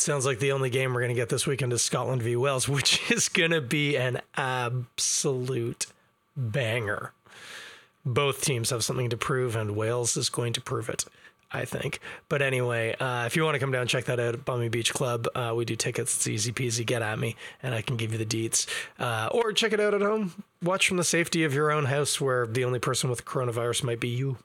sounds 0.00 0.26
like 0.26 0.38
the 0.38 0.52
only 0.52 0.70
game 0.70 0.92
we're 0.92 1.00
going 1.00 1.14
to 1.14 1.20
get 1.20 1.28
this 1.28 1.46
weekend 1.46 1.72
is 1.72 1.82
Scotland 1.82 2.22
v 2.22 2.36
Wales, 2.36 2.68
which 2.68 3.10
is 3.10 3.28
going 3.28 3.50
to 3.50 3.60
be 3.60 3.96
an 3.96 4.20
absolute 4.36 5.86
banger. 6.36 7.12
Both 8.04 8.42
teams 8.42 8.70
have 8.70 8.84
something 8.84 9.10
to 9.10 9.16
prove, 9.16 9.56
and 9.56 9.76
Wales 9.76 10.16
is 10.16 10.28
going 10.28 10.52
to 10.54 10.60
prove 10.60 10.88
it. 10.88 11.04
I 11.50 11.64
think. 11.64 12.00
But 12.28 12.42
anyway, 12.42 12.94
uh, 13.00 13.24
if 13.24 13.34
you 13.34 13.42
want 13.42 13.54
to 13.54 13.58
come 13.58 13.72
down 13.72 13.82
and 13.82 13.90
check 13.90 14.04
that 14.04 14.20
out 14.20 14.34
at 14.34 14.44
Bummy 14.44 14.68
Beach 14.68 14.92
Club, 14.92 15.26
uh, 15.34 15.54
we 15.56 15.64
do 15.64 15.76
tickets. 15.76 16.14
It's 16.14 16.26
easy 16.26 16.52
peasy. 16.52 16.84
Get 16.84 17.00
at 17.00 17.18
me, 17.18 17.36
and 17.62 17.74
I 17.74 17.80
can 17.80 17.96
give 17.96 18.12
you 18.12 18.18
the 18.18 18.26
deets. 18.26 18.66
Uh, 18.98 19.30
or 19.32 19.52
check 19.52 19.72
it 19.72 19.80
out 19.80 19.94
at 19.94 20.02
home. 20.02 20.44
Watch 20.62 20.86
from 20.86 20.98
the 20.98 21.04
safety 21.04 21.44
of 21.44 21.54
your 21.54 21.70
own 21.70 21.86
house, 21.86 22.20
where 22.20 22.46
the 22.46 22.66
only 22.66 22.78
person 22.78 23.08
with 23.08 23.24
coronavirus 23.24 23.82
might 23.82 23.98
be 23.98 24.08
you. 24.08 24.36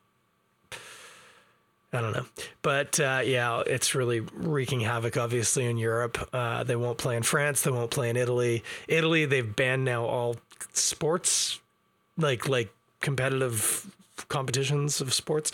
I 1.94 2.02
don't 2.02 2.12
know. 2.12 2.26
But 2.64 3.00
uh, 3.00 3.22
yeah, 3.24 3.62
it's 3.68 3.94
really 3.94 4.20
wreaking 4.20 4.80
havoc, 4.82 5.16
obviously, 5.16 5.66
in 5.66 5.78
Europe. 5.78 6.28
Uh, 6.34 6.64
they 6.64 6.76
won't 6.76 6.98
play 6.98 7.16
in 7.16 7.24
France. 7.24 7.62
They 7.62 7.72
won't 7.72 7.92
play 7.92 8.10
in 8.10 8.18
Italy. 8.18 8.64
Italy, 8.88 9.26
they've 9.26 9.56
banned 9.56 9.86
now 9.86 10.06
all 10.06 10.38
sports, 10.74 11.60
like 12.18 12.50
like 12.50 12.74
competitive 13.02 13.86
competitions 14.28 15.02
of 15.02 15.14
sports. 15.14 15.52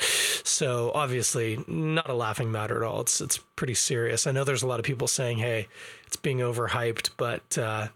So 0.47 0.91
obviously, 0.95 1.63
not 1.67 2.09
a 2.09 2.13
laughing 2.13 2.51
matter 2.51 2.77
at 2.77 2.83
all. 2.83 3.01
It's 3.01 3.19
it's 3.19 3.37
pretty 3.57 3.73
serious. 3.73 4.25
I 4.25 4.31
know 4.31 4.45
there's 4.45 4.63
a 4.63 4.67
lot 4.67 4.79
of 4.79 4.85
people 4.85 5.07
saying, 5.07 5.39
"Hey, 5.39 5.67
it's 6.07 6.15
being 6.15 6.39
overhyped," 6.39 7.09
but 7.17 7.57
uh, 7.57 7.89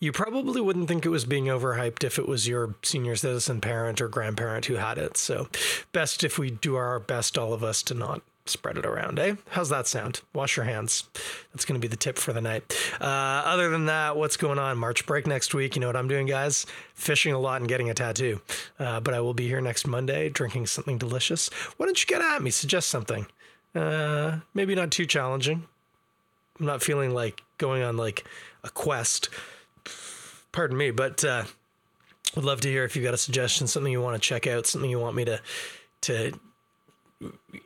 you 0.00 0.12
probably 0.12 0.60
wouldn't 0.60 0.88
think 0.88 1.04
it 1.04 1.10
was 1.10 1.24
being 1.24 1.46
overhyped 1.46 2.04
if 2.04 2.18
it 2.18 2.28
was 2.28 2.46
your 2.46 2.74
senior 2.82 3.16
citizen 3.16 3.60
parent 3.60 4.00
or 4.00 4.08
grandparent 4.08 4.66
who 4.66 4.74
had 4.74 4.98
it. 4.98 5.16
So, 5.16 5.48
best 5.92 6.24
if 6.24 6.38
we 6.38 6.50
do 6.50 6.76
our 6.76 6.98
best, 6.98 7.36
all 7.36 7.52
of 7.52 7.64
us, 7.64 7.82
to 7.84 7.94
not 7.94 8.22
spread 8.46 8.78
it 8.78 8.86
around, 8.86 9.18
eh? 9.18 9.34
How's 9.50 9.68
that 9.68 9.86
sound? 9.86 10.22
Wash 10.32 10.56
your 10.56 10.64
hands. 10.64 11.08
That's 11.52 11.64
going 11.64 11.80
to 11.80 11.84
be 11.84 11.90
the 11.90 11.96
tip 11.96 12.16
for 12.16 12.32
the 12.32 12.40
night. 12.40 12.74
Uh, 13.00 13.04
other 13.04 13.70
than 13.70 13.86
that, 13.86 14.16
what's 14.16 14.36
going 14.36 14.58
on? 14.58 14.78
March 14.78 15.06
break 15.06 15.26
next 15.26 15.54
week. 15.54 15.76
You 15.76 15.80
know 15.80 15.86
what 15.86 15.96
I'm 15.96 16.08
doing, 16.08 16.26
guys? 16.26 16.66
Fishing 16.94 17.34
a 17.34 17.38
lot 17.38 17.60
and 17.60 17.68
getting 17.68 17.90
a 17.90 17.94
tattoo. 17.94 18.40
Uh, 18.78 19.00
but 19.00 19.14
I 19.14 19.20
will 19.20 19.34
be 19.34 19.48
here 19.48 19.60
next 19.60 19.86
Monday 19.86 20.28
drinking 20.28 20.66
something 20.66 20.98
delicious. 20.98 21.48
Why 21.76 21.86
don't 21.86 22.00
you 22.00 22.06
get 22.06 22.22
at 22.22 22.42
me? 22.42 22.50
Suggest 22.50 22.88
something. 22.88 23.26
Uh, 23.74 24.38
maybe 24.54 24.74
not 24.74 24.90
too 24.90 25.06
challenging. 25.06 25.64
I'm 26.58 26.66
not 26.66 26.82
feeling 26.82 27.12
like 27.12 27.42
going 27.58 27.82
on 27.82 27.96
like 27.96 28.24
a 28.64 28.70
quest 28.70 29.28
pardon 30.52 30.76
me, 30.76 30.90
but 30.90 31.24
uh, 31.24 31.44
would 32.34 32.44
love 32.44 32.60
to 32.62 32.68
hear 32.68 32.84
if 32.84 32.96
you've 32.96 33.04
got 33.04 33.14
a 33.14 33.18
suggestion, 33.18 33.66
something 33.66 33.92
you 33.92 34.00
want 34.00 34.20
to 34.20 34.26
check 34.26 34.46
out, 34.46 34.66
something 34.66 34.90
you 34.90 34.98
want 34.98 35.16
me 35.16 35.24
to 35.24 35.40
to 36.02 36.38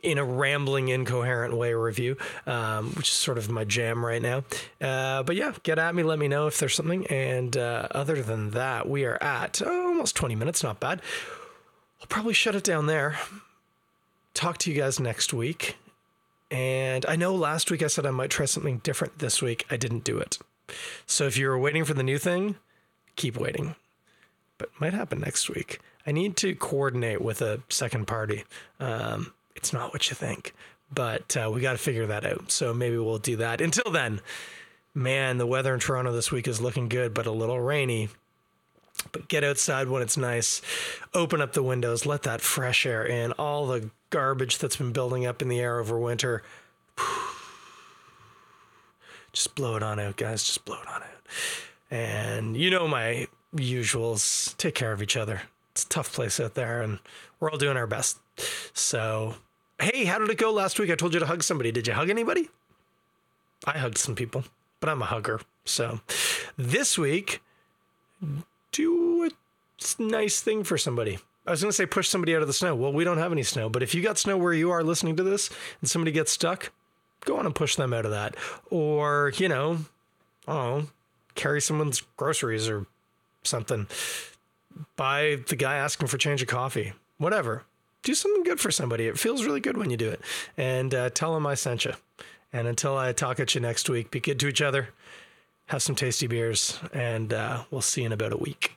in 0.01 0.17
a 0.17 0.23
rambling, 0.23 0.89
incoherent 0.89 1.55
way 1.55 1.73
review, 1.73 2.17
um, 2.47 2.91
which 2.93 3.09
is 3.09 3.13
sort 3.13 3.37
of 3.37 3.49
my 3.49 3.63
jam 3.63 4.03
right 4.03 4.21
now. 4.21 4.43
Uh, 4.81 5.21
but 5.23 5.35
yeah, 5.35 5.53
get 5.61 5.77
at 5.77 5.93
me, 5.93 6.01
let 6.01 6.17
me 6.17 6.27
know 6.27 6.47
if 6.47 6.57
there's 6.57 6.73
something. 6.73 7.05
And 7.07 7.55
uh, 7.55 7.87
other 7.91 8.21
than 8.23 8.51
that, 8.51 8.89
we 8.89 9.05
are 9.05 9.21
at 9.21 9.61
oh, 9.63 9.87
almost 9.89 10.15
20 10.15 10.35
minutes, 10.35 10.63
not 10.63 10.79
bad. 10.79 11.01
I'll 12.01 12.07
probably 12.07 12.33
shut 12.33 12.55
it 12.55 12.63
down 12.63 12.87
there. 12.87 13.17
talk 14.33 14.57
to 14.59 14.71
you 14.71 14.77
guys 14.77 14.99
next 14.99 15.33
week. 15.33 15.77
And 16.49 17.05
I 17.07 17.15
know 17.15 17.35
last 17.35 17.71
week 17.71 17.83
I 17.83 17.87
said 17.87 18.05
I 18.05 18.11
might 18.11 18.29
try 18.29 18.45
something 18.45 18.79
different 18.79 19.19
this 19.19 19.41
week. 19.41 19.65
I 19.69 19.77
didn't 19.77 20.03
do 20.03 20.17
it. 20.17 20.39
So 21.05 21.25
if 21.25 21.37
you're 21.37 21.57
waiting 21.57 21.85
for 21.85 21.93
the 21.93 22.03
new 22.03 22.17
thing, 22.17 22.55
keep 23.15 23.37
waiting. 23.37 23.75
But 24.57 24.69
might 24.79 24.93
happen 24.93 25.19
next 25.19 25.49
week. 25.49 25.79
I 26.05 26.11
need 26.11 26.35
to 26.37 26.55
coordinate 26.55 27.21
with 27.21 27.41
a 27.41 27.61
second 27.69 28.07
party. 28.07 28.43
Um, 28.79 29.33
it's 29.55 29.73
not 29.73 29.93
what 29.93 30.09
you 30.09 30.15
think, 30.15 30.53
but 30.91 31.35
uh, 31.37 31.49
we 31.53 31.61
got 31.61 31.73
to 31.73 31.77
figure 31.77 32.07
that 32.07 32.25
out. 32.25 32.51
So 32.51 32.73
maybe 32.73 32.97
we'll 32.97 33.17
do 33.17 33.37
that. 33.37 33.61
Until 33.61 33.91
then, 33.91 34.19
man, 34.93 35.37
the 35.37 35.47
weather 35.47 35.73
in 35.73 35.79
Toronto 35.79 36.11
this 36.11 36.31
week 36.31 36.47
is 36.47 36.61
looking 36.61 36.89
good, 36.89 37.13
but 37.13 37.25
a 37.25 37.31
little 37.31 37.59
rainy. 37.59 38.09
But 39.11 39.27
get 39.27 39.43
outside 39.43 39.87
when 39.87 40.01
it's 40.01 40.17
nice. 40.17 40.61
Open 41.13 41.41
up 41.41 41.53
the 41.53 41.63
windows, 41.63 42.05
let 42.05 42.23
that 42.23 42.41
fresh 42.41 42.85
air 42.85 43.05
in. 43.05 43.31
All 43.33 43.67
the 43.67 43.89
garbage 44.09 44.59
that's 44.59 44.75
been 44.75 44.91
building 44.91 45.25
up 45.25 45.41
in 45.41 45.49
the 45.49 45.59
air 45.59 45.79
over 45.79 45.97
winter. 45.97 46.43
Just 49.33 49.55
blow 49.55 49.75
it 49.75 49.83
on 49.83 49.99
out, 49.99 50.15
guys. 50.15 50.43
Just 50.43 50.63
blow 50.63 50.79
it 50.81 50.87
on 50.87 51.01
out. 51.01 51.09
And 51.93 52.57
you 52.57 52.71
know 52.71 52.87
my 52.87 53.27
usuals. 53.55 54.57
Take 54.57 54.73
care 54.73 54.93
of 54.93 55.03
each 55.03 55.15
other. 55.15 55.43
It's 55.73 55.83
a 55.83 55.89
tough 55.89 56.11
place 56.11 56.39
out 56.39 56.55
there, 56.55 56.81
and 56.81 56.97
we're 57.39 57.51
all 57.51 57.57
doing 57.59 57.77
our 57.77 57.85
best. 57.85 58.17
So, 58.73 59.35
hey, 59.79 60.05
how 60.05 60.17
did 60.17 60.31
it 60.31 60.39
go 60.39 60.51
last 60.51 60.79
week? 60.79 60.89
I 60.89 60.95
told 60.95 61.13
you 61.13 61.19
to 61.19 61.27
hug 61.27 61.43
somebody. 61.43 61.71
Did 61.71 61.85
you 61.85 61.93
hug 61.93 62.09
anybody? 62.09 62.49
I 63.65 63.77
hugged 63.77 63.99
some 63.99 64.15
people, 64.15 64.43
but 64.79 64.89
I'm 64.89 65.03
a 65.03 65.05
hugger. 65.05 65.41
So, 65.65 65.99
this 66.57 66.97
week, 66.97 67.43
do 68.71 69.25
a 69.25 70.01
nice 70.01 70.41
thing 70.41 70.63
for 70.63 70.79
somebody. 70.79 71.19
I 71.45 71.51
was 71.51 71.61
going 71.61 71.69
to 71.69 71.75
say 71.75 71.85
push 71.85 72.09
somebody 72.09 72.35
out 72.35 72.41
of 72.41 72.47
the 72.47 72.53
snow. 72.53 72.73
Well, 72.73 72.91
we 72.91 73.03
don't 73.03 73.19
have 73.19 73.31
any 73.31 73.43
snow, 73.43 73.69
but 73.69 73.83
if 73.83 73.93
you 73.93 74.01
got 74.01 74.17
snow 74.17 74.35
where 74.35 74.53
you 74.53 74.71
are 74.71 74.83
listening 74.83 75.15
to 75.17 75.23
this 75.23 75.51
and 75.79 75.87
somebody 75.87 76.11
gets 76.11 76.31
stuck, 76.31 76.71
go 77.23 77.37
on 77.37 77.45
and 77.45 77.53
push 77.53 77.75
them 77.75 77.93
out 77.93 78.05
of 78.05 78.11
that. 78.11 78.35
Or, 78.71 79.31
you 79.37 79.47
know, 79.47 79.77
oh, 80.47 80.87
carry 81.35 81.61
someone's 81.61 82.01
groceries 82.17 82.69
or 82.69 82.85
something. 83.43 83.87
Buy 84.95 85.39
the 85.47 85.55
guy 85.55 85.75
asking 85.75 86.07
for 86.07 86.17
change 86.17 86.41
of 86.41 86.47
coffee. 86.47 86.93
Whatever. 87.17 87.63
Do 88.01 88.15
something 88.15 88.43
good 88.43 88.59
for 88.59 88.71
somebody. 88.71 89.07
It 89.07 89.17
feels 89.17 89.45
really 89.45 89.59
good 89.59 89.77
when 89.77 89.89
you 89.89 89.97
do 89.97 90.09
it. 90.09 90.21
And 90.57 90.93
uh, 90.93 91.09
tell 91.11 91.33
them 91.33 91.47
I 91.47 91.55
sent 91.55 91.85
you. 91.85 91.93
And 92.51 92.67
until 92.67 92.97
I 92.97 93.13
talk 93.13 93.39
at 93.39 93.55
you 93.55 93.61
next 93.61 93.89
week, 93.89 94.11
be 94.11 94.19
good 94.19 94.39
to 94.41 94.47
each 94.47 94.61
other, 94.61 94.89
have 95.67 95.81
some 95.81 95.95
tasty 95.95 96.27
beers, 96.27 96.79
and 96.93 97.33
uh, 97.33 97.63
we'll 97.71 97.81
see 97.81 98.01
you 98.01 98.07
in 98.07 98.13
about 98.13 98.33
a 98.33 98.37
week. 98.37 98.75